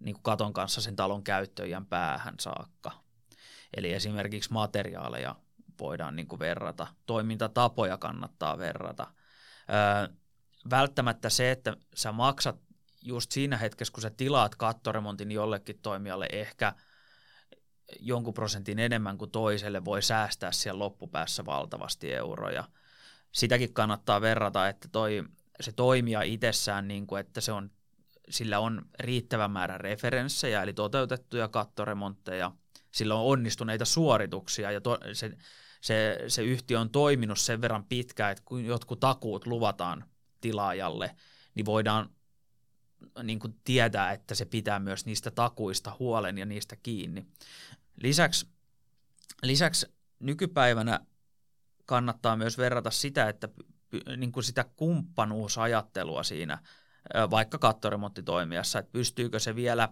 [0.00, 2.92] niin kuin katon kanssa sen talon käyttöjän päähän saakka.
[3.76, 5.36] Eli esimerkiksi materiaaleja
[5.80, 9.06] voidaan niin kuin verrata, toimintatapoja kannattaa verrata.
[9.70, 10.14] Öö,
[10.70, 12.65] välttämättä se, että sä maksat
[13.06, 16.72] just siinä hetkessä, kun sä tilaat kattoremontin jollekin toimijalle ehkä
[18.00, 22.64] jonkun prosentin enemmän kuin toiselle, voi säästää siellä loppupäässä valtavasti euroja.
[23.32, 25.24] Sitäkin kannattaa verrata, että toi,
[25.60, 27.70] se toimija itsessään, niin kuin, että se on,
[28.28, 32.52] sillä on riittävä määrä referenssejä, eli toteutettuja kattoremontteja,
[32.92, 35.30] sillä on onnistuneita suorituksia ja to, se,
[35.80, 40.04] se, se yhtiö on toiminut sen verran pitkään, että kun jotkut takuut luvataan
[40.40, 41.16] tilaajalle,
[41.54, 42.10] niin voidaan
[43.22, 47.26] niin kuin tietää, että se pitää myös niistä takuista huolen ja niistä kiinni.
[48.02, 48.46] Lisäksi,
[49.42, 49.86] lisäksi
[50.20, 51.00] nykypäivänä
[51.86, 53.48] kannattaa myös verrata sitä, että
[54.16, 56.58] niin kuin sitä kumppanuusajattelua siinä
[57.30, 59.88] vaikka kattoremonttitoimijassa, että pystyykö se vielä,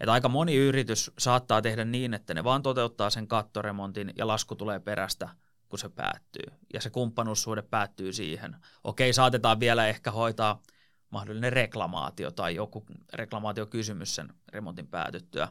[0.00, 4.54] että aika moni yritys saattaa tehdä niin, että ne vaan toteuttaa sen kattoremontin ja lasku
[4.54, 5.28] tulee perästä,
[5.68, 6.52] kun se päättyy.
[6.74, 8.56] Ja se kumppanuussuhde päättyy siihen.
[8.84, 10.62] Okei, saatetaan vielä ehkä hoitaa
[11.10, 15.48] mahdollinen reklamaatio tai joku reklamaatiokysymys sen remontin päätyttyä.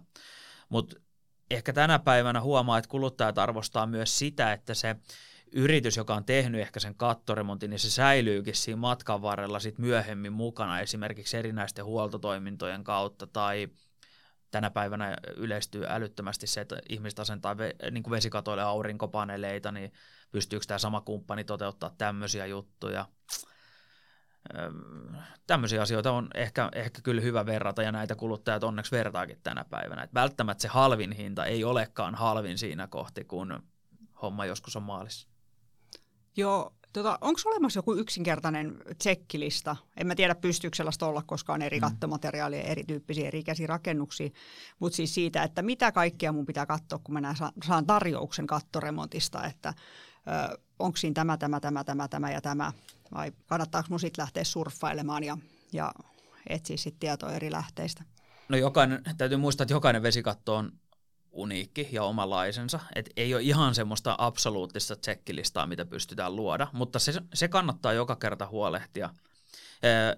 [0.70, 0.96] Mutta
[1.52, 4.96] ehkä tänä päivänä huomaa, että kuluttajat arvostaa myös sitä, että se
[5.52, 10.34] yritys, joka on tehnyt ehkä sen kattoremontin, niin se säilyykin siinä matkan varrella sit myöhemmin
[10.34, 13.68] mukana esimerkiksi erinäisten huoltotoimintojen kautta tai
[14.52, 17.56] tänä päivänä yleistyy älyttömästi se, että ihmiset asentaa
[17.92, 19.94] niin kuin vesikatoille aurinkopaneeleita, niin
[20.32, 23.06] pystyykö tämä sama kumppani toteuttaa tämmöisiä juttuja.
[25.48, 30.04] Tämmöisiä asioita on ehkä, ehkä kyllä hyvä verrata ja näitä kuluttajat onneksi vertaakin tänä päivänä.
[30.04, 33.64] Et välttämättä se halvin hinta ei olekaan halvin siinä kohti, kun
[34.22, 35.28] homma joskus on maalissa.
[36.38, 39.76] Joo, Tota, Onko olemassa joku yksinkertainen tsekkilista?
[39.98, 41.82] En mä tiedä, pystyykö sellaista olla, koska on eri mm.
[41.82, 44.30] kattomateriaalia, erityyppisiä, eri käsirakennuksia,
[44.80, 47.36] mutta siis siitä, että mitä kaikkea mun pitää katsoa, kun mä
[47.68, 49.74] saan tarjouksen kattoremontista, että
[50.80, 52.72] onko siinä tämä, tämä, tämä, tämä, tämä ja tämä,
[53.14, 55.38] vai kannattaako mun sitten lähteä surffailemaan ja,
[55.74, 55.94] ja
[56.50, 58.04] etsiä sitten tietoa eri lähteistä?
[58.50, 60.72] No jokainen, täytyy muistaa, että jokainen vesikatto on
[61.32, 62.80] uniikki ja omalaisensa.
[62.96, 68.16] Et ei ole ihan semmoista absoluuttista tsekkilistaa, mitä pystytään luoda, mutta se, se kannattaa joka
[68.16, 69.10] kerta huolehtia,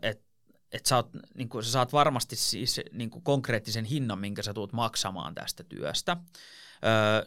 [0.02, 0.30] että
[0.72, 5.36] et sä, oot, niin sä saat varmasti siis niin konkreettisen hinnan, minkä sä tuut maksamaan
[5.36, 6.18] tästä työstä.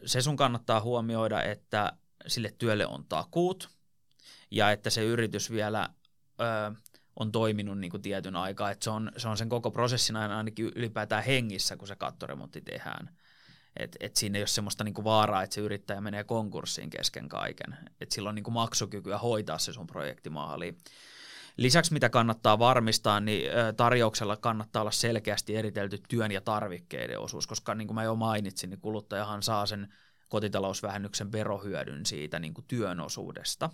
[0.07, 1.92] Se sun kannattaa huomioida, että
[2.27, 3.71] sille työlle on takuut
[4.51, 5.89] ja että se yritys vielä
[7.17, 10.39] on toiminut niin kuin tietyn aikaa, että se on, se on sen koko prosessin aina
[10.39, 13.17] ainakin ylipäätään hengissä, kun se kattoremontti tehdään.
[13.77, 17.77] Et, et siinä ei ole semmoista niinku vaaraa, että se yrittäjä menee konkurssiin kesken kaiken.
[18.01, 20.79] Et sillä on niinku maksukykyä hoitaa se sun projekti maaliin.
[21.57, 27.75] Lisäksi mitä kannattaa varmistaa, niin tarjouksella kannattaa olla selkeästi eritelty työn ja tarvikkeiden osuus, koska
[27.75, 29.95] niin kuin mä jo mainitsin, niin kuluttajahan saa sen
[30.33, 33.71] kotitalousvähennyksen verohyödyn siitä niin kuin työn osuudesta.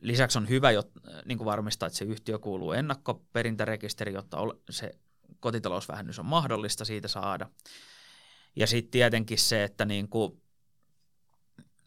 [0.00, 0.82] Lisäksi on hyvä jo,
[1.24, 4.36] niin kuin varmistaa, että se yhtiö kuuluu ennakkoperintärekisteri, jotta
[4.70, 4.98] se
[5.40, 7.50] kotitalousvähennys on mahdollista siitä saada.
[8.56, 10.42] Ja sitten tietenkin se, että niin kuin,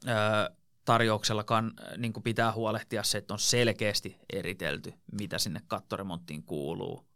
[0.08, 0.56] ö,
[0.86, 7.08] tarjouksella kan, niin kuin pitää huolehtia se, että on selkeästi eritelty, mitä sinne kattoremonttiin kuuluu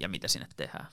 [0.00, 0.86] ja mitä sinne tehdään.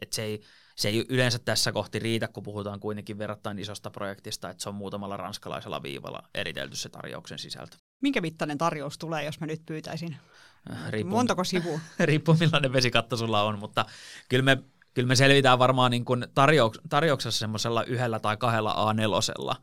[0.00, 0.42] Et se, ei,
[0.76, 4.74] se ei yleensä tässä kohti riitä, kun puhutaan kuitenkin verrattain isosta projektista, että se on
[4.74, 7.76] muutamalla ranskalaisella viivalla eritelty se tarjouksen sisältö.
[8.02, 10.16] Minkä mittainen tarjous tulee, jos mä nyt pyytäisin?
[10.90, 11.80] Riippuu, Montako sivua?
[12.00, 13.86] Riippuu millainen vesikatto sulla on, mutta
[14.28, 14.58] kyllä me
[14.94, 19.56] kyllä me selvitään varmaan niin kuin tarjouks, tarjouksessa semmoisella yhdellä tai kahdella A4.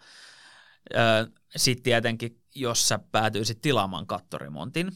[1.55, 4.91] Sitten tietenkin, jos sä päätyisit tilaamaan kattoremontin,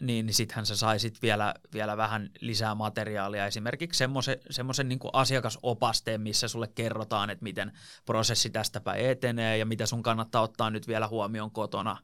[0.00, 6.20] niin, niin sittenhän sä saisit vielä, vielä vähän lisää materiaalia, esimerkiksi semmoisen, semmoisen niin asiakasopasteen,
[6.20, 7.72] missä sulle kerrotaan, että miten
[8.06, 11.96] prosessi tästäpä etenee ja mitä sun kannattaa ottaa nyt vielä huomioon kotona,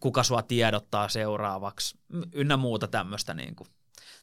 [0.00, 1.98] kuka sua tiedottaa seuraavaksi,
[2.32, 3.56] ynnä muuta tämmöistä niin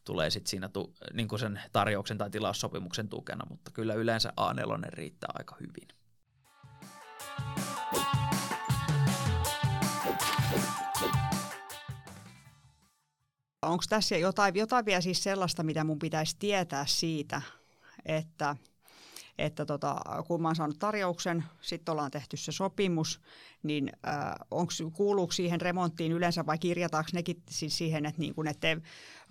[0.05, 5.29] tulee sitten siinä tu, niin sen tarjouksen tai tilaussopimuksen tukena, mutta kyllä yleensä A4 riittää
[5.33, 5.87] aika hyvin.
[13.65, 17.41] Onko tässä jotain, jotain vielä siis sellaista, mitä mun pitäisi tietää siitä,
[18.05, 18.55] että–
[19.37, 23.21] että tota, kun mä oon saanut tarjouksen, sitten ollaan tehty se sopimus,
[23.63, 28.47] niin äh, onks, kuuluuko siihen remonttiin yleensä vai kirjataanko nekin siis siihen, että, niin kun,
[28.47, 28.67] että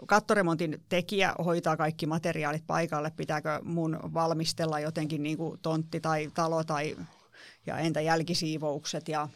[0.07, 6.65] kattoremontin tekijä hoitaa kaikki materiaalit paikalle, pitääkö mun valmistella jotenkin niin kuin tontti tai talo
[6.65, 6.97] tai
[7.67, 9.29] ja entä jälkisiivoukset ja,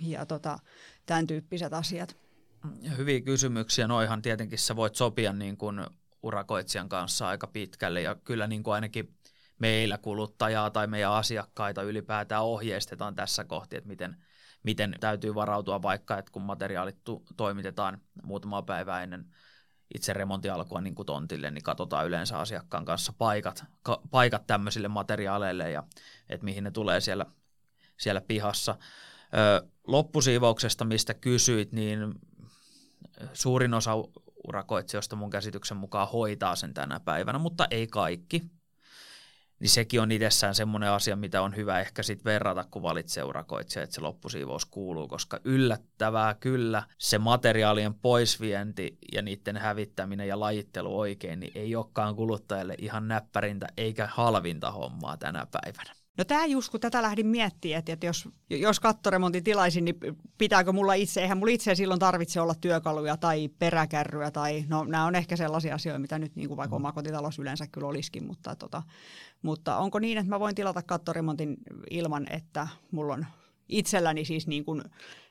[0.00, 0.58] ja tota,
[1.06, 2.16] tämän tyyppiset asiat?
[2.96, 3.88] Hyviä kysymyksiä.
[3.88, 5.86] Noihan tietenkin sä voit sopia niin kuin
[6.22, 9.14] urakoitsijan kanssa aika pitkälle ja kyllä niin kuin ainakin
[9.58, 14.16] meillä kuluttajaa tai meidän asiakkaita ylipäätään ohjeistetaan tässä kohti, että miten,
[14.62, 19.24] miten täytyy varautua vaikka, että kun materiaalit tu- toimitetaan muutama päivä ennen
[19.94, 24.88] itse remontin alkua niin kuin tontille, niin katsotaan yleensä asiakkaan kanssa paikat, ka- paikat tämmöisille
[24.88, 25.82] materiaaleille ja
[26.28, 27.26] että mihin ne tulee siellä,
[27.96, 28.76] siellä pihassa.
[29.34, 32.14] Ö, loppusiivouksesta, mistä kysyit, niin
[33.32, 33.92] suurin osa
[34.48, 38.42] urakoitsijoista mun käsityksen mukaan hoitaa sen tänä päivänä, mutta ei kaikki
[39.60, 43.82] niin sekin on itsessään semmoinen asia, mitä on hyvä ehkä sitten verrata, kun valitsee urakoitsija,
[43.82, 50.98] että se loppusiivous kuuluu, koska yllättävää kyllä se materiaalien poisvienti ja niiden hävittäminen ja lajittelu
[50.98, 55.99] oikein, niin ei olekaan kuluttajalle ihan näppärintä eikä halvinta hommaa tänä päivänä.
[56.20, 59.96] No tämä just, kun tätä lähdin miettimään, että, että jos, jos kattoremontin tilaisin, niin
[60.38, 65.04] pitääkö mulla itse, eihän mulla itse silloin tarvitse olla työkaluja tai peräkärryä, tai no nämä
[65.04, 66.84] on ehkä sellaisia asioita, mitä nyt niin kuin vaikka mm.
[66.84, 68.82] oma kotitalous yleensä kyllä olisikin, mutta, tota,
[69.42, 71.56] mutta onko niin, että mä voin tilata kattoremontin
[71.90, 73.26] ilman, että mulla on
[73.68, 74.82] itselläni siis niin kuin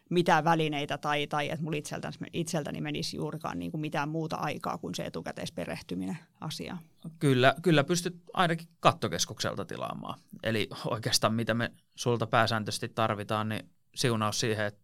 [0.09, 4.77] mitään välineitä tai, tai että mulla itseltäni, itseltäni menisi juurikaan niin kuin mitään muuta aikaa
[4.77, 6.79] kuin se etukäteisperehtyminen asiaan.
[7.19, 10.19] Kyllä, kyllä pystyt ainakin kattokeskukselta tilaamaan.
[10.43, 14.81] Eli oikeastaan mitä me sulta pääsääntöisesti tarvitaan, niin siunaus siihen, että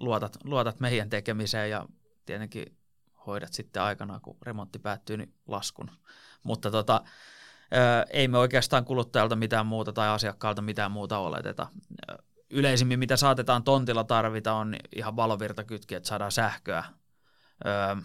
[0.00, 1.86] luotat, luotat meidän tekemiseen ja
[2.26, 2.76] tietenkin
[3.26, 5.90] hoidat sitten aikana, kun remontti päättyy, niin laskun.
[6.42, 7.00] Mutta tota,
[8.10, 11.66] ei me oikeastaan kuluttajalta mitään muuta tai asiakkaalta mitään muuta oleteta
[12.50, 16.84] yleisimmin, mitä saatetaan tontilla tarvita, on ihan valovirtakytki, että saadaan sähköä.
[17.66, 17.96] Öö,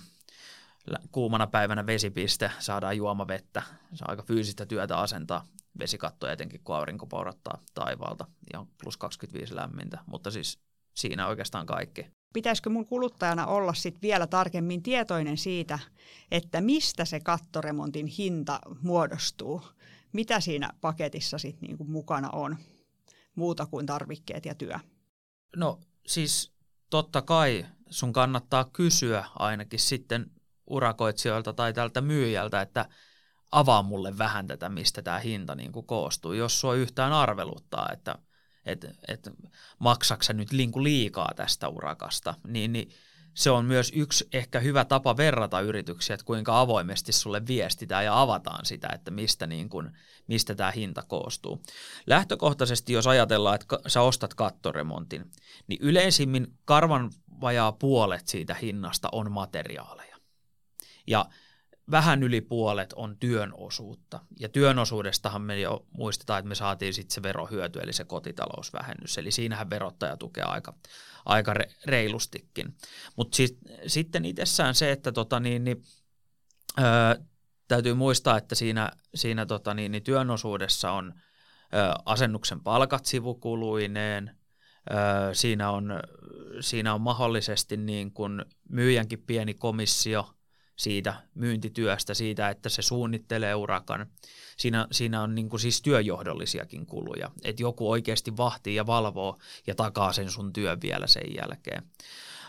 [1.11, 3.63] kuumana päivänä vesipiste, saadaan juomavettä.
[3.93, 5.45] Se on aika fyysistä työtä asentaa
[5.79, 9.99] vesikatto etenkin, kun aurinko paurattaa taivaalta ja on plus 25 lämmintä.
[10.05, 10.59] Mutta siis
[10.93, 12.05] siinä oikeastaan kaikki.
[12.33, 15.79] pitäisikö mun kuluttajana olla sit vielä tarkemmin tietoinen siitä,
[16.31, 19.61] että mistä se kattoremontin hinta muodostuu,
[20.13, 22.57] mitä siinä paketissa sit niinku mukana on,
[23.35, 24.75] muuta kuin tarvikkeet ja työ?
[25.55, 26.53] No siis
[26.89, 30.31] totta kai sun kannattaa kysyä ainakin sitten
[30.67, 32.85] urakoitsijoilta tai tältä myyjältä, että
[33.51, 38.15] avaa mulle vähän tätä, mistä tämä hinta niin kuin koostuu, jos sua yhtään arveluttaa, että
[38.65, 39.29] et, et
[39.79, 42.89] maksaksa nyt liikaa tästä urakasta, niin, niin
[43.33, 48.21] se on myös yksi ehkä hyvä tapa verrata yrityksiä, että kuinka avoimesti sulle viestitään ja
[48.21, 49.91] avataan sitä, että mistä, niin kuin,
[50.27, 51.61] mistä tämä hinta koostuu.
[52.07, 55.31] Lähtökohtaisesti, jos ajatellaan, että sä ostat kattoremontin,
[55.67, 60.17] niin yleisimmin karvan vajaa puolet siitä hinnasta on materiaaleja.
[61.07, 61.25] Ja
[61.91, 64.19] vähän yli puolet on työn osuutta.
[64.39, 69.17] Ja työn osuudestahan me jo muistetaan, että me saatiin sitten se verohyöty, eli se kotitalousvähennys.
[69.17, 70.73] Eli siinähän verottaja tukee aika,
[71.25, 71.53] aika
[71.85, 72.77] reilustikin.
[73.15, 75.83] Mutta siis, sitten itsessään se, että tota niin, niin,
[76.79, 77.15] öö,
[77.67, 81.13] täytyy muistaa, että siinä, siinä tota niin, niin työn osuudessa on
[81.73, 84.37] ö, asennuksen palkat sivukuluineen,
[84.91, 85.99] ö, siinä, on,
[86.59, 90.29] siinä on mahdollisesti niin kuin myyjänkin pieni komissio–
[90.75, 94.07] siitä myyntityöstä, siitä, että se suunnittelee urakan.
[94.57, 99.75] Siinä, siinä on niin kuin siis työjohdollisiakin kuluja, että joku oikeasti vahtii ja valvoo ja
[99.75, 101.83] takaa sen sun työn vielä sen jälkeen.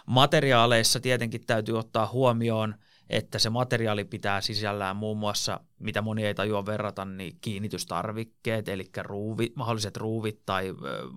[0.06, 2.74] Materiaaleissa tietenkin täytyy ottaa huomioon,
[3.10, 8.90] että se materiaali pitää sisällään muun muassa, mitä moni ei tajua verrata, niin kiinnitystarvikkeet, eli
[9.02, 11.08] ruuvi, mahdolliset ruuvit tai ö,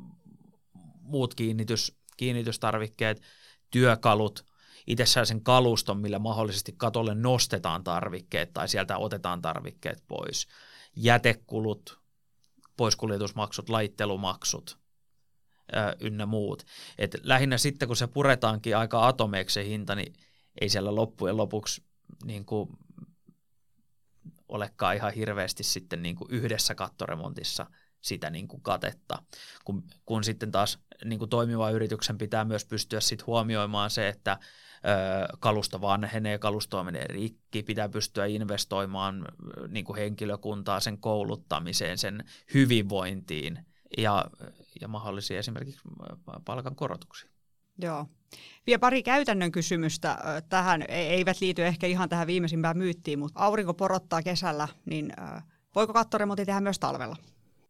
[1.02, 3.22] muut kiinnitys, kiinnitystarvikkeet,
[3.72, 4.46] työkalut,
[4.88, 10.48] itsessään sen kaluston, millä mahdollisesti katolle nostetaan tarvikkeet tai sieltä otetaan tarvikkeet pois.
[10.96, 12.00] Jätekulut,
[12.78, 14.80] poiskuljetusmaksut, laittelumaksut
[15.72, 16.64] ää, ynnä muut.
[16.98, 20.14] Et lähinnä sitten, kun se puretaankin aika atomeeksi se hinta, niin
[20.62, 21.84] ei siellä loppujen lopuksi
[22.26, 22.70] niin kuin,
[24.48, 27.66] olekaan ihan hirveästi sitten niin kuin yhdessä kattoremontissa
[28.02, 29.24] sitä niin kuin katetta,
[29.66, 34.38] kun, kun sitten taas niin kuin toimiva yrityksen pitää myös pystyä sit huomioimaan se, että
[35.40, 39.26] kalusto vanhenee, kalustoa menee rikki, pitää pystyä investoimaan
[39.68, 42.24] niin kuin henkilökuntaa sen kouluttamiseen, sen
[42.54, 43.66] hyvinvointiin
[43.98, 44.26] ja,
[44.82, 45.82] ja mahdollisia esimerkiksi
[46.46, 47.30] palkankorotuksia.
[47.82, 48.06] Joo.
[48.68, 50.18] Vielä pari käytännön kysymystä
[50.50, 55.14] tähän, e, eivät liity ehkä ihan tähän viimeisimpään myyttiin, mutta aurinko porottaa kesällä, niin
[55.76, 57.16] voiko kattoremontti tehdä myös talvella?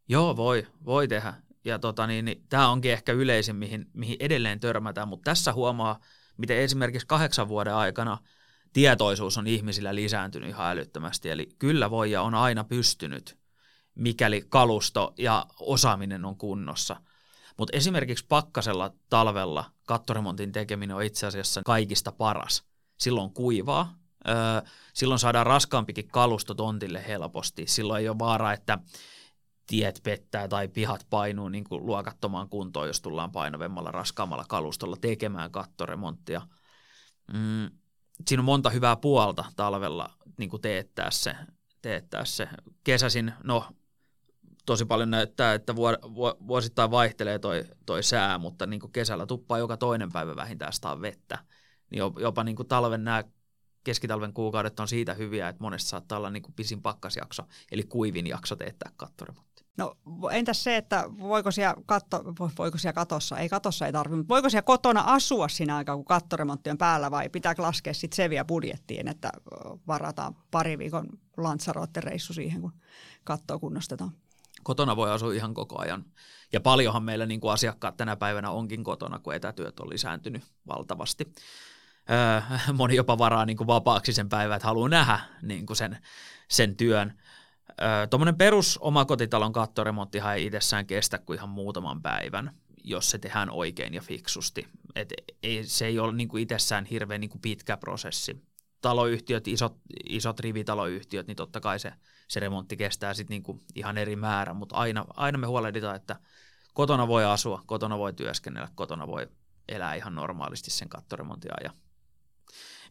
[0.10, 1.34] Joo, voi, voi tehdä.
[1.66, 6.00] Ja tota, niin, niin, tämä onkin ehkä yleisin, mihin, mihin edelleen törmätään, mutta tässä huomaa
[6.38, 8.18] miten esimerkiksi kahdeksan vuoden aikana
[8.74, 11.30] tietoisuus on ihmisillä lisääntynyt ihan älyttömästi.
[11.30, 13.38] Eli kyllä voi ja on aina pystynyt,
[13.96, 16.96] mikäli kalusto ja osaaminen on kunnossa.
[17.58, 22.64] Mutta esimerkiksi pakkasella talvella kattoremontin tekeminen on itse asiassa kaikista paras.
[22.98, 23.96] Silloin kuivaa,
[24.28, 24.36] öö,
[24.94, 27.64] silloin saadaan raskaampikin kalusto tontille helposti.
[27.68, 28.78] Silloin ei ole vaara, että
[29.68, 35.52] tiet pettää tai pihat painuu niin kuin luokattomaan kuntoon, jos tullaan painavemmalla, raskaammalla kalustolla tekemään
[35.52, 36.42] kattoremonttia.
[37.34, 37.70] Mm,
[38.28, 41.36] siinä on monta hyvää puolta talvella niin kuin teettää, se,
[41.82, 42.50] teettää se.
[42.84, 43.68] Kesäsin, no
[44.66, 45.76] tosi paljon näyttää, että
[46.48, 51.02] vuosittain vaihtelee toi, toi sää, mutta niin kuin kesällä tuppaa joka toinen päivä vähintään sitä
[51.02, 51.40] vettä.
[51.90, 53.24] Niin jopa niin kuin talven nämä
[53.84, 58.28] keskitalven kuukaudet on siitä hyviä, että monesti saattaa olla niin kuin pisin pakkasjakso, eli kuivin
[58.28, 59.57] jakso teettää kattoremontti.
[59.78, 59.96] No
[60.32, 62.24] entäs se, että voiko siellä, katto,
[62.58, 66.06] voiko siellä katossa, ei katossa ei tarvitse, mutta voiko siellä kotona asua siinä aikaa, kun
[66.06, 69.30] kattoremontti on päällä vai pitääkö laskea sitten se vielä budjettiin, että
[69.88, 72.74] varataan pari viikon Lanzarote-reissu siihen, kun
[73.24, 74.12] kattoa kunnostetaan?
[74.64, 76.06] Kotona voi asua ihan koko ajan.
[76.54, 81.34] Ja paljonhan meillä niin kuin asiakkaat tänä päivänä onkin kotona, kun etätyöt on lisääntynyt valtavasti.
[82.74, 85.98] Moni jopa varaa niin kuin vapaaksi sen päivän, että haluaa nähdä niin kuin sen,
[86.48, 87.22] sen työn.
[88.10, 93.94] Tuommoinen perus omakotitalon kattoremonttihan ei itsessään kestä kuin ihan muutaman päivän, jos se tehdään oikein
[93.94, 94.68] ja fiksusti.
[94.96, 95.14] Et
[95.44, 98.44] ei, se ei ole niin kuin itsessään hirveän niin kuin pitkä prosessi.
[98.82, 99.78] Taloyhtiöt, isot,
[100.10, 101.94] isot rivitaloyhtiöt, niin totta kai se,
[102.28, 106.16] se remontti kestää sit niin kuin ihan eri määrä, mutta aina, aina me huolehditaan, että
[106.74, 109.28] kotona voi asua, kotona voi työskennellä, kotona voi
[109.68, 111.74] elää ihan normaalisti sen kattoremontin ajan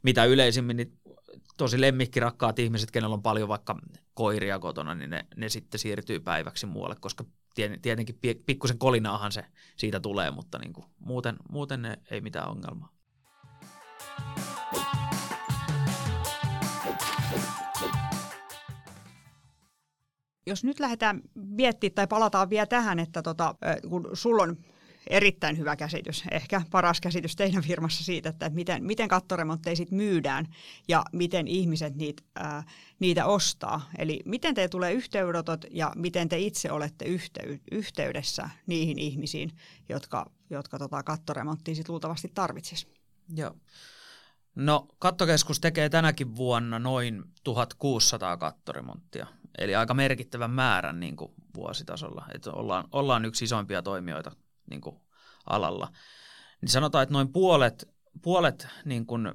[0.03, 0.99] mitä yleisimmin niin
[1.57, 3.79] tosi lemmikkirakkaat ihmiset, kenellä on paljon vaikka
[4.15, 7.25] koiria kotona, niin ne, ne sitten siirtyy päiväksi muualle, koska
[7.83, 9.45] tietenkin pikkusen kolinaahan se
[9.77, 12.97] siitä tulee, mutta niin kuin muuten, muuten ne ei mitään ongelmaa.
[20.47, 23.55] Jos nyt lähdetään miettimään tai palataan vielä tähän, että tota,
[23.89, 24.57] kun sulla on
[25.11, 30.47] erittäin hyvä käsitys, ehkä paras käsitys teidän firmassa siitä, että miten, miten kattoremontteja sit myydään
[30.89, 32.65] ja miten ihmiset niitä, ää,
[32.99, 33.91] niitä ostaa.
[33.99, 39.51] Eli miten te tulee yhteydenotot ja miten te itse olette yhtey- yhteydessä niihin ihmisiin,
[39.89, 42.87] jotka, jotka tota kattoremonttia sit luultavasti tarvitsisi.
[43.37, 43.55] Joo.
[44.55, 49.27] No kattokeskus tekee tänäkin vuonna noin 1600 kattoremonttia,
[49.59, 52.27] eli aika merkittävän määrän niin kuin vuositasolla.
[52.35, 54.33] Että ollaan, ollaan yksi isoimpia toimijoita
[54.71, 54.97] niin kuin
[55.47, 55.93] alalla.
[56.61, 57.89] Niin sanotaan, että noin puolet,
[58.23, 59.33] puolet niin kuin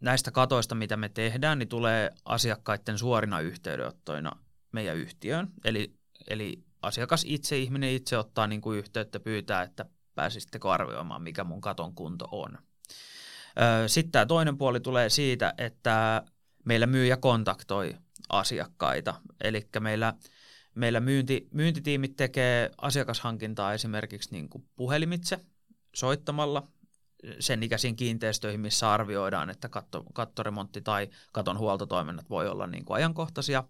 [0.00, 4.32] näistä katoista, mitä me tehdään, niin tulee asiakkaiden suorina yhteydenottoina
[4.72, 5.48] meidän yhtiöön.
[5.64, 5.94] Eli,
[6.28, 11.60] eli asiakas itse, ihminen itse ottaa niin kuin yhteyttä, pyytää, että pääsisittekö arvioimaan, mikä mun
[11.60, 12.58] katon kunto on.
[13.86, 16.22] Sitten tämä toinen puoli tulee siitä, että
[16.64, 17.94] meillä myyjä kontaktoi
[18.28, 19.14] asiakkaita.
[19.40, 20.14] Eli meillä,
[20.76, 25.40] meillä myynti, myyntitiimit tekee asiakashankintaa esimerkiksi niin kuin puhelimitse
[25.94, 26.68] soittamalla
[27.40, 32.96] sen ikäisiin kiinteistöihin, missä arvioidaan, että katto, kattoremontti tai katon huoltotoiminnat voi olla niin kuin
[32.96, 33.64] ajankohtaisia.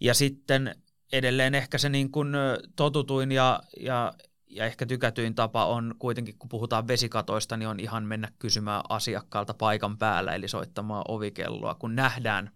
[0.00, 0.74] Ja sitten
[1.12, 2.28] edelleen ehkä se niin kuin
[2.76, 4.12] totutuin ja, ja
[4.52, 9.54] ja ehkä tykätyin tapa on kuitenkin, kun puhutaan vesikatoista, niin on ihan mennä kysymään asiakkaalta
[9.54, 12.50] paikan päällä, eli soittamaan ovikelloa, kun nähdään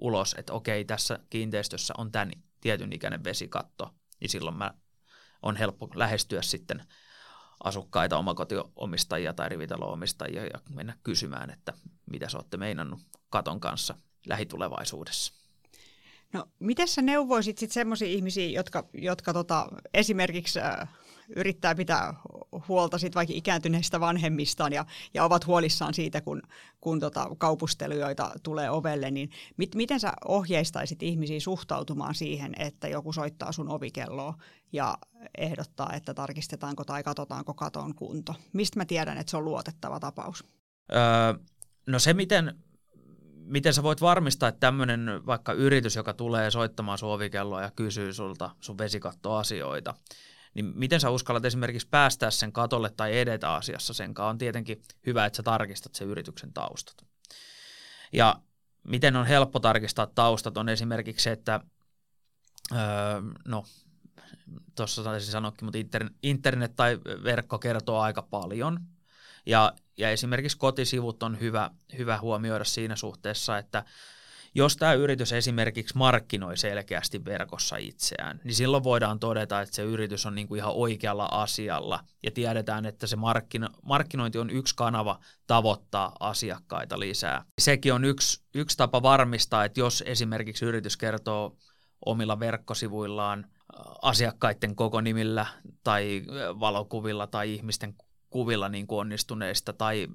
[0.00, 2.30] ulos, että okei, tässä kiinteistössä on tämän
[2.60, 4.74] tietyn ikäinen vesikatto, niin silloin mä
[5.42, 6.84] on helppo lähestyä sitten
[7.64, 11.72] asukkaita, omakotiomistajia tai rivitaloomistajia ja mennä kysymään, että
[12.10, 13.00] mitä sä olette meinannut
[13.30, 13.94] katon kanssa
[14.26, 15.32] lähitulevaisuudessa.
[16.32, 20.88] No, miten sä neuvoisit sitten semmoisia ihmisiä, jotka, jotka tota, esimerkiksi äh,
[21.36, 22.14] yrittää pitää
[22.68, 26.42] huolta sit vaikka ikääntyneistä vanhemmistaan ja, ja ovat huolissaan siitä, kun,
[26.80, 33.12] kun tota kaupustelijoita tulee ovelle, niin mit, miten sä ohjeistaisit ihmisiä suhtautumaan siihen, että joku
[33.12, 34.34] soittaa sun ovikelloa
[34.72, 34.98] ja
[35.38, 38.34] ehdottaa, että tarkistetaanko tai katsotaanko katon kunto?
[38.52, 40.44] Mistä mä tiedän, että se on luotettava tapaus?
[40.92, 41.34] Öö,
[41.86, 42.54] no se, miten,
[43.34, 48.12] miten sä voit varmistaa, että tämmöinen vaikka yritys, joka tulee soittamaan sun ovikelloa ja kysyy
[48.12, 49.94] sulta sun vesikattoasioita,
[50.56, 54.82] niin miten sä uskallat esimerkiksi päästää sen katolle tai edetä asiassa sen kanssa, on tietenkin
[55.06, 57.06] hyvä, että sä tarkistat sen yrityksen taustat.
[58.12, 58.40] Ja
[58.84, 61.60] miten on helppo tarkistaa taustat on esimerkiksi se, että
[62.72, 62.78] öö,
[63.44, 63.64] no
[64.76, 68.80] tuossa taisin sanoakin, mutta internet tai verkko kertoo aika paljon.
[69.46, 73.84] Ja, ja esimerkiksi kotisivut on hyvä, hyvä huomioida siinä suhteessa, että
[74.56, 80.26] jos tämä yritys esimerkiksi markkinoi selkeästi verkossa itseään, niin silloin voidaan todeta, että se yritys
[80.26, 85.20] on niin kuin ihan oikealla asialla ja tiedetään, että se markkino- markkinointi on yksi kanava
[85.46, 87.44] tavoittaa asiakkaita lisää.
[87.58, 91.56] Sekin on yksi, yksi tapa varmistaa, että jos esimerkiksi yritys kertoo
[92.06, 93.46] omilla verkkosivuillaan
[94.02, 95.46] asiakkaiden koko nimillä
[95.84, 96.22] tai
[96.60, 97.94] valokuvilla tai ihmisten
[98.36, 100.08] kuvilla niin kuin onnistuneista tai,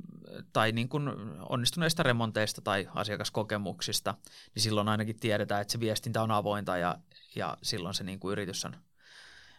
[0.54, 1.10] tai niin kuin
[1.50, 4.16] onnistuneista remonteista tai asiakaskokemuksista,
[4.56, 6.98] niin silloin ainakin tiedetään, että se viestintä on avointa ja,
[7.36, 8.76] ja silloin se niin kuin yritys, on,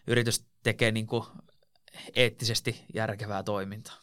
[0.07, 1.25] yritys tekee niin kuin
[2.15, 3.97] eettisesti järkevää toimintaa.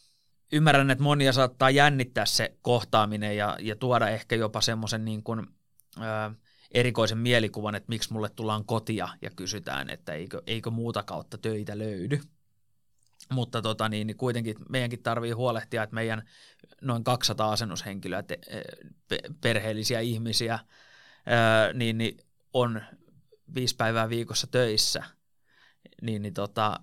[0.52, 5.48] Ymmärrän, että monia saattaa jännittää se kohtaaminen ja, ja tuoda ehkä jopa semmoisen niin kuin,
[5.98, 6.32] ö,
[6.72, 11.78] erikoisen mielikuvan, että miksi mulle tullaan kotia ja kysytään, että eikö, eikö muuta kautta töitä
[11.78, 12.20] löydy.
[13.32, 16.24] Mutta tota, niin, niin kuitenkin meidänkin tarvii huolehtia, että meidän
[16.82, 18.40] noin 200 asennushenkilöä, te,
[19.42, 20.60] perheellisiä ihmisiä,
[21.26, 22.18] ää, niin, niin
[22.54, 22.82] on
[23.56, 25.04] viisi päivää viikossa töissä,
[26.02, 26.80] niin, niin tota,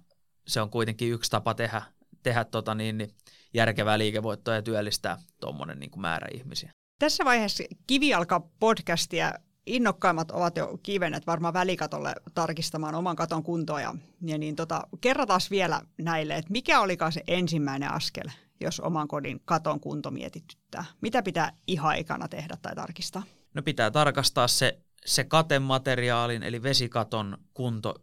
[0.46, 1.82] se on kuitenkin yksi tapa tehdä,
[2.22, 3.10] tehdä tota, niin, niin
[3.54, 6.70] järkevää liikevoittoa ja työllistää tuommoinen niin määrä ihmisiä.
[6.98, 9.32] Tässä vaiheessa Kivialka podcastia
[9.66, 13.80] innokkaimmat ovat jo kivenet varmaan välikatolle tarkistamaan oman katon kuntoa.
[13.80, 19.08] Ja, ja niin tota, kerrataan vielä näille, että mikä olikaan se ensimmäinen askel, jos oman
[19.08, 20.84] kodin katon kunto mietityttää?
[21.00, 23.22] Mitä pitää ihan ekana tehdä tai tarkistaa?
[23.54, 27.94] No pitää tarkastaa se, se katemateriaalin eli vesikaton kunto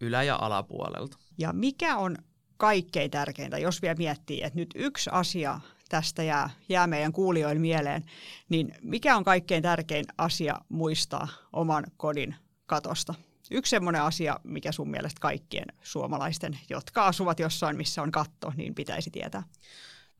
[0.00, 1.18] ylä- ja alapuolelta.
[1.38, 2.16] Ja mikä on
[2.56, 8.04] kaikkein tärkeintä, jos vielä miettii, että nyt yksi asia tästä jää, jää meidän kuulijoille mieleen,
[8.48, 12.34] niin mikä on kaikkein tärkein asia muistaa oman kodin
[12.66, 13.14] katosta?
[13.50, 18.74] Yksi sellainen asia, mikä sun mielestä kaikkien suomalaisten, jotka asuvat jossain, missä on katto, niin
[18.74, 19.42] pitäisi tietää?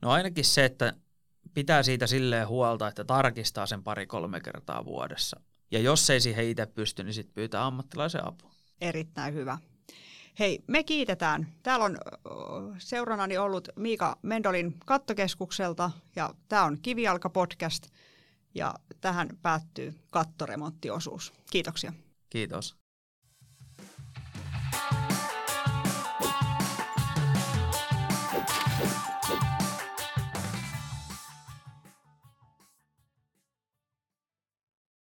[0.01, 0.93] No ainakin se, että
[1.53, 5.39] pitää siitä silleen huolta, että tarkistaa sen pari-kolme kertaa vuodessa.
[5.71, 8.51] Ja jos ei siihen itse pysty, niin sitten pyytää ammattilaisen apua.
[8.81, 9.57] Erittäin hyvä.
[10.39, 11.47] Hei, me kiitetään.
[11.63, 11.97] Täällä on
[12.77, 17.87] seurannani ollut Miika Mendolin kattokeskukselta ja tämä on Kivialka podcast
[18.55, 21.33] ja tähän päättyy kattoremonttiosuus.
[21.51, 21.93] Kiitoksia.
[22.29, 22.80] Kiitos.